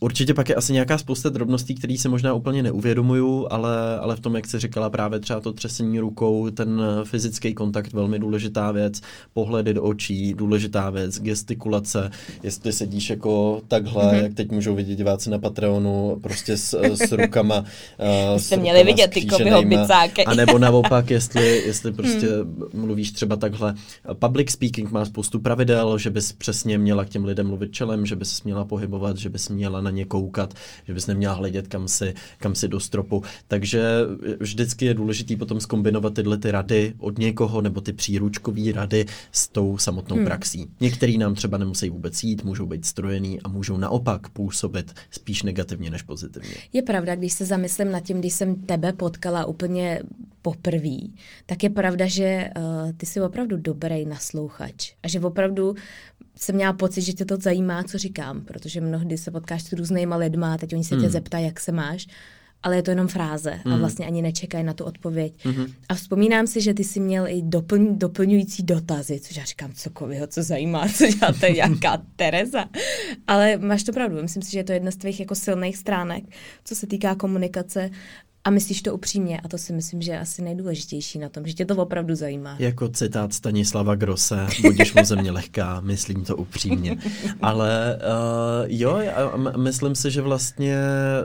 [0.00, 4.20] Určitě pak je asi nějaká spousta drobností, které se možná úplně neuvědomuju, ale, ale v
[4.20, 9.00] tom, jak jsi říkala, právě třeba to třesení rukou, ten fyzický kontakt, velmi důležitá věc,
[9.32, 12.10] pohledy do očí, důležitá věc, gestikulace,
[12.42, 14.22] jestli sedíš jako takhle, mm-hmm.
[14.22, 17.58] jak teď můžou vidět diváci na Patreonu, prostě s, s rukama.
[17.58, 19.62] uh, Jste měli vidět ty kobyho
[20.26, 22.64] a nebo naopak, jestli, jestli prostě hmm.
[22.74, 23.74] mluvíš třeba takhle.
[24.12, 28.16] Public speaking má spoustu pravidel, že bys přesně měla k těm lidem mluvit čelem, že
[28.16, 30.54] bys měla pohybovat, že bys měla měla na ně koukat,
[30.86, 33.22] že bys neměla hledět kam si, kam si do stropu.
[33.48, 33.82] Takže
[34.40, 39.48] vždycky je důležité potom skombinovat tyhle ty rady od někoho nebo ty příručkové rady s
[39.48, 40.24] tou samotnou hmm.
[40.24, 40.70] praxí.
[40.80, 45.90] Některý nám třeba nemusí vůbec jít, můžou být strojený a můžou naopak působit spíš negativně
[45.90, 46.54] než pozitivně.
[46.72, 50.00] Je pravda, když se zamyslím nad tím, když jsem tebe potkala úplně
[50.42, 50.98] poprvé,
[51.46, 55.74] tak je pravda, že uh, ty jsi opravdu dobrý naslouchač a že opravdu
[56.36, 60.16] jsem měla pocit, že tě to zajímá, co říkám, protože mnohdy se potkáš s různýma
[60.16, 61.04] lidma teď oni se hmm.
[61.04, 62.06] tě zeptají, jak se máš,
[62.62, 63.74] ale je to jenom fráze hmm.
[63.74, 65.44] a vlastně ani nečekají na tu odpověď.
[65.44, 65.66] Hmm.
[65.88, 69.90] A vzpomínám si, že ty jsi měl i doplň, doplňující dotazy, což já říkám, co
[69.90, 72.64] kovyho, co zajímá, co děláte, jaká Tereza.
[73.26, 76.24] Ale máš to pravdu, myslím si, že je to jedna z tvých jako silných stránek,
[76.64, 77.90] co se týká komunikace
[78.46, 81.52] a myslíš to upřímně a to si myslím, že je asi nejdůležitější na tom, že
[81.52, 82.56] tě to opravdu zajímá.
[82.58, 86.96] Jako citát Stanislava Grose, budeš mu země lehká, myslím to upřímně.
[87.42, 89.00] Ale uh, jo,
[89.56, 90.78] myslím si, že vlastně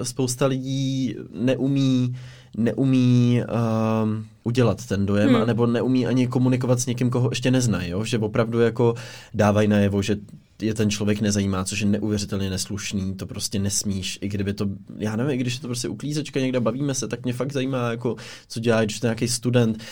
[0.04, 2.16] spousta lidí neumí
[2.58, 4.10] neumí uh,
[4.44, 5.48] udělat ten dojem, hmm.
[5.48, 8.04] nebo neumí ani komunikovat s někým, koho ještě neznají, jo?
[8.04, 8.96] že opravdu jako
[9.34, 10.16] dávají najevo, že
[10.62, 15.16] je ten člověk nezajímá, což je neuvěřitelně neslušný, to prostě nesmíš, i kdyby to, já
[15.16, 18.16] nevím, i když je to prostě uklízečka někde, bavíme se, tak mě fakt zajímá, jako,
[18.48, 19.84] co dělá, když to nějaký student,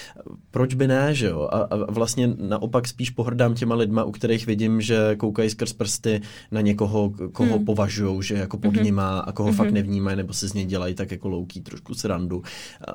[0.51, 1.49] proč by ne, že jo?
[1.51, 6.21] A, a vlastně naopak spíš pohrdám těma lidma, u kterých vidím, že koukají skrz prsty
[6.51, 7.65] na někoho, koho hmm.
[7.65, 8.83] považují, že jako pod hmm.
[8.83, 9.57] nima a koho hmm.
[9.57, 12.43] fakt nevnímají, nebo si z něj dělají tak jako louký trošku srandu.
[12.87, 12.91] A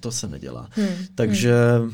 [0.00, 0.68] to se nedělá.
[0.76, 0.88] Hmm.
[1.14, 1.92] Takže hmm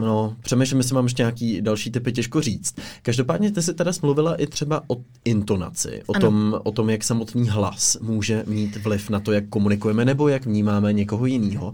[0.00, 2.74] No, přemýšlím, jestli mám ještě nějaký další typy, těžko říct.
[3.02, 7.48] Každopádně ty jsi teda smluvila i třeba o intonaci, o tom, o tom, jak samotný
[7.48, 11.72] hlas může mít vliv na to, jak komunikujeme nebo jak vnímáme někoho jiného.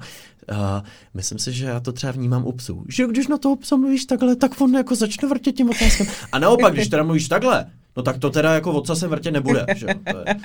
[0.50, 0.58] Uh,
[1.14, 2.84] myslím si, že já to třeba vnímám u psů.
[2.88, 6.06] Že když na toho psa mluvíš takhle, tak on jako začne vrtět tím otázkem.
[6.32, 7.66] A naopak, když teda mluvíš takhle,
[7.96, 9.66] no tak to teda jako otca se vrtě nebude.
[9.76, 9.86] Že?
[9.86, 10.36] To je...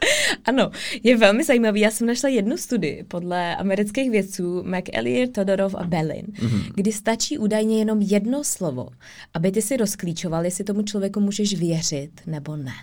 [0.44, 0.70] Ano,
[1.02, 1.80] je velmi zajímavý.
[1.80, 6.72] Já jsem našla jednu studii podle amerických vědců McAleer, Todorov a Bellin, mm-hmm.
[6.74, 8.88] kdy stačí údajně jenom jedno slovo,
[9.34, 12.74] aby ty si rozklíčoval, jestli tomu člověku můžeš věřit nebo ne.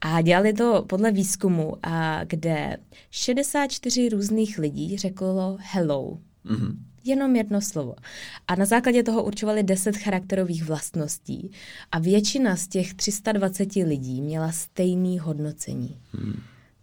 [0.00, 2.76] A dělali to podle výzkumu, a kde
[3.10, 6.18] 64 různých lidí řeklo hello.
[6.46, 7.94] Mm-hmm Jenom jedno slovo.
[8.48, 11.50] A na základě toho určovali 10 charakterových vlastností
[11.92, 15.96] a většina z těch 320 lidí měla stejný hodnocení.
[16.12, 16.40] Hmm.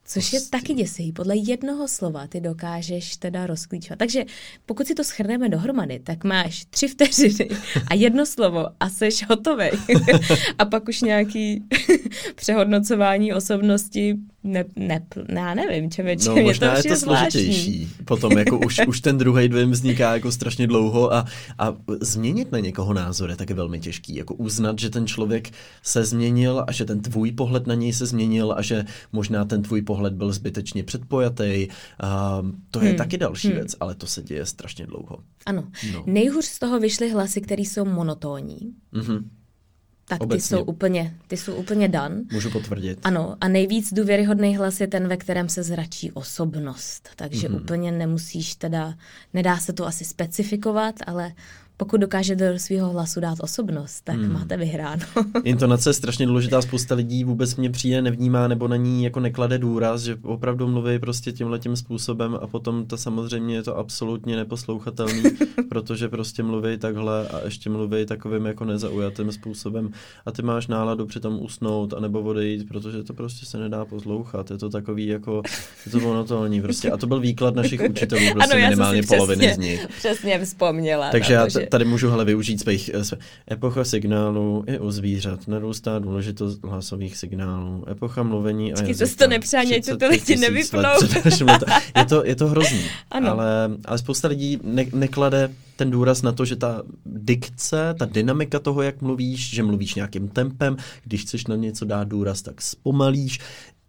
[0.07, 1.11] Což je taky děsivý.
[1.11, 3.99] Podle jednoho slova ty dokážeš teda rozklíčovat.
[3.99, 4.25] Takže
[4.65, 7.49] pokud si to schrneme dohromady, tak máš tři vteřiny
[7.87, 9.69] a jedno slovo a seš hotový.
[10.57, 11.63] a pak už nějaký
[12.35, 14.15] přehodnocování osobnosti
[14.45, 17.89] ne, ne, ne, já nevím, čeveče, no, možná to je to složitější.
[18.05, 21.25] Potom jako už, už ten druhý dojem vzniká jako strašně dlouho a,
[21.57, 24.15] a změnit na někoho názor je taky velmi těžký.
[24.15, 25.49] Jako uznat, že ten člověk
[25.83, 29.61] se změnil a že ten tvůj pohled na něj se změnil a že možná ten
[29.61, 31.67] tvůj pohled byl zbytečně předpojatý.
[31.99, 32.41] A
[32.71, 32.97] to je hmm.
[32.97, 33.57] taky další hmm.
[33.57, 35.19] věc, ale to se děje strašně dlouho.
[35.45, 35.67] Ano.
[35.93, 36.03] No.
[36.05, 38.73] Nejhůř z toho vyšly hlasy, které jsou monotónní.
[38.93, 39.23] Mm-hmm
[40.07, 40.37] tak Obecně.
[40.37, 42.21] ty jsou úplně, ty jsou úplně dan.
[42.31, 42.99] Můžu potvrdit.
[43.03, 47.09] Ano, a nejvíc důvěryhodný hlas je ten, ve kterém se zračí osobnost.
[47.15, 47.61] Takže mm-hmm.
[47.61, 48.93] úplně nemusíš teda,
[49.33, 51.33] nedá se to asi specifikovat, ale
[51.77, 54.33] pokud dokáže do svého hlasu dát osobnost, tak hmm.
[54.33, 55.05] máte vyhráno.
[55.43, 59.57] Intonace je strašně důležitá, spousta lidí vůbec mě přijde, nevnímá nebo na ní jako neklade
[59.57, 64.35] důraz, že opravdu mluví prostě tímhle tím způsobem a potom to samozřejmě je to absolutně
[64.35, 65.23] neposlouchatelný,
[65.69, 69.89] protože prostě mluví takhle a ještě mluví takovým jako nezaujatým způsobem
[70.25, 74.51] a ty máš náladu přitom usnout a nebo odejít, protože to prostě se nedá poslouchat.
[74.51, 75.41] Je to takový jako,
[75.85, 76.91] je to monotónní prostě.
[76.91, 79.87] A to byl výklad našich učitelů, prostě ano, minimálně poloviny z nich.
[79.97, 81.11] Přesně vzpomněla.
[81.11, 83.17] Takže já tady můžu hele využít svých eh,
[83.51, 85.47] epocha signálů i u zvířat.
[85.47, 87.85] Narůstá důležitost hlasových signálů.
[87.91, 89.05] Epocha mluvení a jazyka.
[89.05, 90.89] to to nepřáně, co to lidi nevypnou.
[91.97, 92.85] je, to, je to hrozný.
[93.11, 93.31] Ano.
[93.31, 98.59] Ale, ale spousta lidí ne, neklade ten důraz na to, že ta dikce, ta dynamika
[98.59, 103.39] toho, jak mluvíš, že mluvíš nějakým tempem, když chceš na něco dát důraz, tak zpomalíš,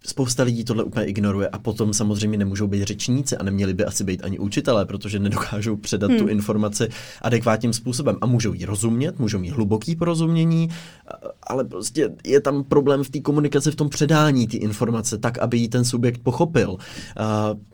[0.06, 4.04] Spousta lidí tohle úplně ignoruje a potom samozřejmě nemůžou být řečníci a neměli by asi
[4.04, 6.20] být ani učitelé, protože nedokážou předat hmm.
[6.20, 6.88] tu informaci
[7.22, 10.68] adekvátním způsobem a můžou jí rozumět, můžou mít hluboký porozumění,
[11.42, 15.58] ale prostě je tam problém v té komunikaci, v tom předání té informace, tak, aby
[15.58, 16.70] ji ten subjekt pochopil.
[16.70, 16.78] Uh,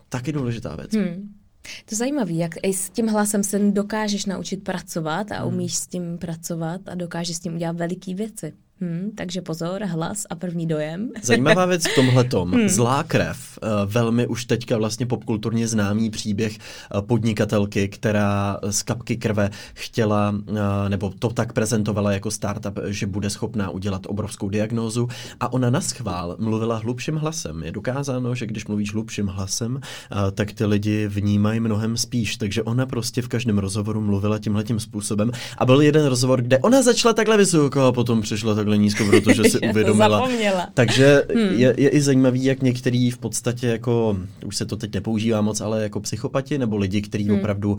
[0.08, 0.92] taky důležitá věc.
[0.92, 1.28] Hmm.
[1.62, 5.54] To je zajímavé, jak i s tím hlasem se dokážeš naučit pracovat a hmm.
[5.54, 8.52] umíš s tím pracovat a dokážeš s tím udělat veliké věci.
[8.82, 11.10] Hmm, takže pozor, hlas a první dojem.
[11.22, 12.68] Zajímavá věc v tomhle Hmm.
[12.68, 19.16] Zlá krev, eh, velmi už teďka vlastně popkulturně známý příběh eh, podnikatelky, která z kapky
[19.16, 25.08] krve chtěla, eh, nebo to tak prezentovala jako startup, že bude schopná udělat obrovskou diagnózu
[25.40, 27.62] a ona na schvál mluvila hlubším hlasem.
[27.62, 29.80] Je dokázáno, že když mluvíš hlubším hlasem,
[30.32, 35.30] tak ty lidi vnímají mnohem spíš, takže ona prostě v každém rozhovoru mluvila tímhletím způsobem
[35.58, 39.44] a byl jeden rozhovor, kde ona začala takhle vysoko a potom přišla takhle nízko, protože
[39.44, 40.28] si uvědomila.
[40.74, 41.54] Takže hmm.
[41.58, 44.16] je, je i zajímavý, jak některý v podstatě jako,
[44.46, 47.38] už se to teď nepoužívá moc, ale jako psychopati nebo lidi, kteří hmm.
[47.38, 47.78] opravdu uh,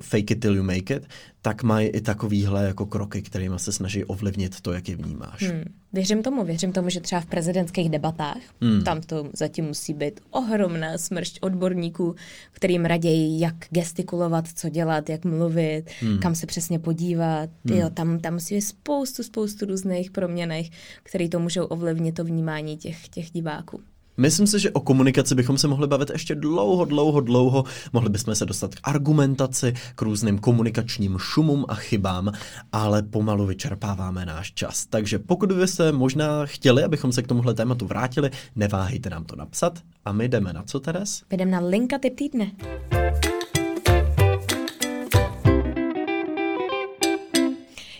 [0.00, 1.06] fake it till you make it,
[1.42, 5.42] tak mají i takovýhle jako kroky, kterými se snaží ovlivnit to, jak je vnímáš.
[5.42, 5.64] Hmm.
[5.92, 8.84] Věřím tomu, věřím tomu, že třeba v prezidentských debatách, hmm.
[8.84, 12.14] tam to zatím musí být ohromná smršť odborníků,
[12.52, 16.18] kterým raději, jak gestikulovat, co dělat, jak mluvit, hmm.
[16.18, 17.50] kam se přesně podívat.
[17.64, 17.78] Hmm.
[17.78, 20.70] Jo, tam, tam musí být spoustu, spoustu různých proměných,
[21.02, 23.80] které to můžou ovlivnit to vnímání těch, těch diváků.
[24.16, 27.64] Myslím si, že o komunikaci bychom se mohli bavit ještě dlouho, dlouho, dlouho.
[27.92, 32.32] Mohli bychom se dostat k argumentaci, k různým komunikačním šumům a chybám,
[32.72, 34.86] ale pomalu vyčerpáváme náš čas.
[34.86, 39.78] Takže pokud byste možná chtěli, abychom se k tomuhle tématu vrátili, neváhejte nám to napsat.
[40.04, 41.22] A my jdeme na co, Teres?
[41.30, 42.50] Jdeme na linka typ týdne.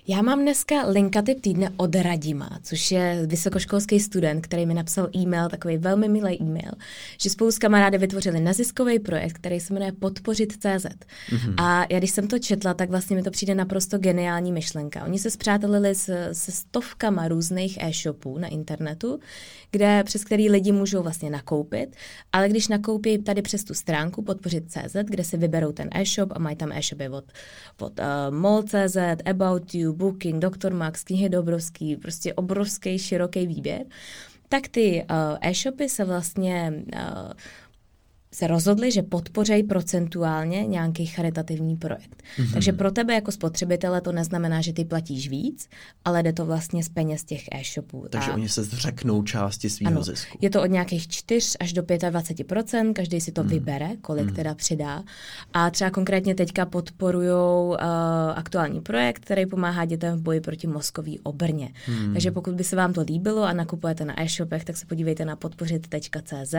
[0.06, 5.08] Já mám dneska linka typ týdne od Radima, což je vysokoškolský student, který mi napsal
[5.16, 6.72] e-mail, takový velmi milý e-mail,
[7.20, 10.86] že spolu s kamarády vytvořili neziskový projekt, který se jmenuje Podpořit CZ.
[10.86, 11.54] Mm-hmm.
[11.58, 15.04] A já když jsem to četla, tak vlastně mi to přijde naprosto geniální myšlenka.
[15.04, 19.20] Oni se zpřátelili se, se stovkama různých e-shopů na internetu,
[19.70, 21.96] kde, přes který lidi můžou vlastně nakoupit,
[22.32, 26.38] ale když nakoupí tady přes tu stránku podpořit CZ, kde si vyberou ten e-shop a
[26.38, 27.24] mají tam e-shopy od,
[27.80, 28.96] od uh, mall.cz,
[29.30, 30.74] About You, Booking, Dr.
[30.74, 33.84] Max, knihy Dobrovský, prostě obrovský, široký výběr,
[34.48, 37.32] tak ty uh, e-shopy se vlastně uh,
[38.34, 42.22] se rozhodli, že podpořejí procentuálně nějaký charitativní projekt.
[42.38, 42.52] Mm-hmm.
[42.52, 45.68] Takže pro tebe jako spotřebitele to neznamená, že ty platíš víc,
[46.04, 48.06] ale jde to vlastně z peněz těch e-shopů.
[48.10, 48.34] Takže a...
[48.34, 50.38] oni se zřeknou části svého zisku.
[50.40, 53.48] Je to od nějakých 4 až do 25%, každý si to mm.
[53.48, 54.34] vybere, kolik mm.
[54.34, 55.02] teda přidá.
[55.52, 57.76] A třeba konkrétně teďka podporují uh,
[58.34, 61.72] aktuální projekt, který pomáhá dětem v boji proti mozkový obrně.
[61.88, 62.12] Mm.
[62.12, 65.36] Takže pokud by se vám to líbilo a nakupujete na e-shopech, tak se podívejte na
[65.36, 66.54] podpořit.cz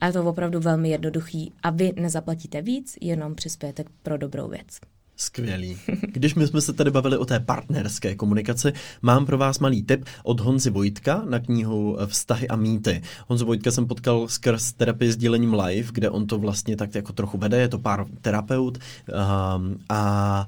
[0.00, 4.48] a je to opravdu velmi jednoduché jednoduchý a vy nezaplatíte víc, jenom přispějete pro dobrou
[4.48, 4.80] věc.
[5.16, 5.78] Skvělý.
[6.12, 10.04] Když my jsme se tady bavili o té partnerské komunikaci, mám pro vás malý tip
[10.22, 13.02] od Honzy Vojtka na knihu Vztahy a mýty.
[13.28, 17.12] Honzo Vojtka jsem potkal skrz terapii s dílením live, kde on to vlastně tak jako
[17.12, 20.46] trochu vede, je to pár terapeut um, a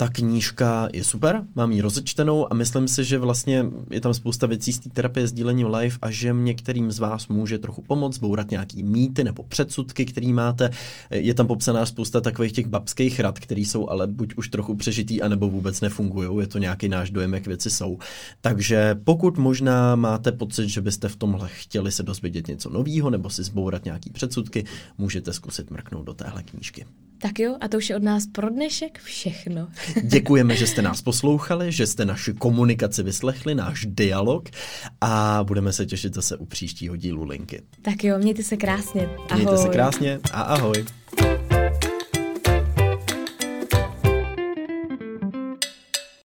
[0.00, 4.46] ta knížka je super, mám ji rozečtenou a myslím si, že vlastně je tam spousta
[4.46, 8.18] věcí z té terapie s dílením live a že některým z vás může trochu pomoct
[8.18, 10.70] bourat nějaký mýty nebo předsudky, který máte.
[11.10, 15.22] Je tam popsaná spousta takových těch babských rad, které jsou ale buď už trochu přežitý,
[15.22, 16.40] anebo vůbec nefungují.
[16.40, 17.98] Je to nějaký náš dojem, jak věci jsou.
[18.40, 23.30] Takže pokud možná máte pocit, že byste v tomhle chtěli se dozvědět něco nového nebo
[23.30, 24.64] si zbourat nějaký předsudky,
[24.98, 26.86] můžete zkusit mrknout do téhle knížky.
[27.22, 29.68] Tak jo, a to už je od nás pro dnešek všechno.
[30.02, 34.48] Děkujeme, že jste nás poslouchali, že jste naši komunikaci vyslechli, náš dialog
[35.00, 37.62] a budeme se těšit zase u příštího dílu Linky.
[37.82, 39.08] Tak jo, mějte se krásně.
[39.30, 39.42] Ahoj.
[39.44, 40.84] Mějte se krásně a ahoj.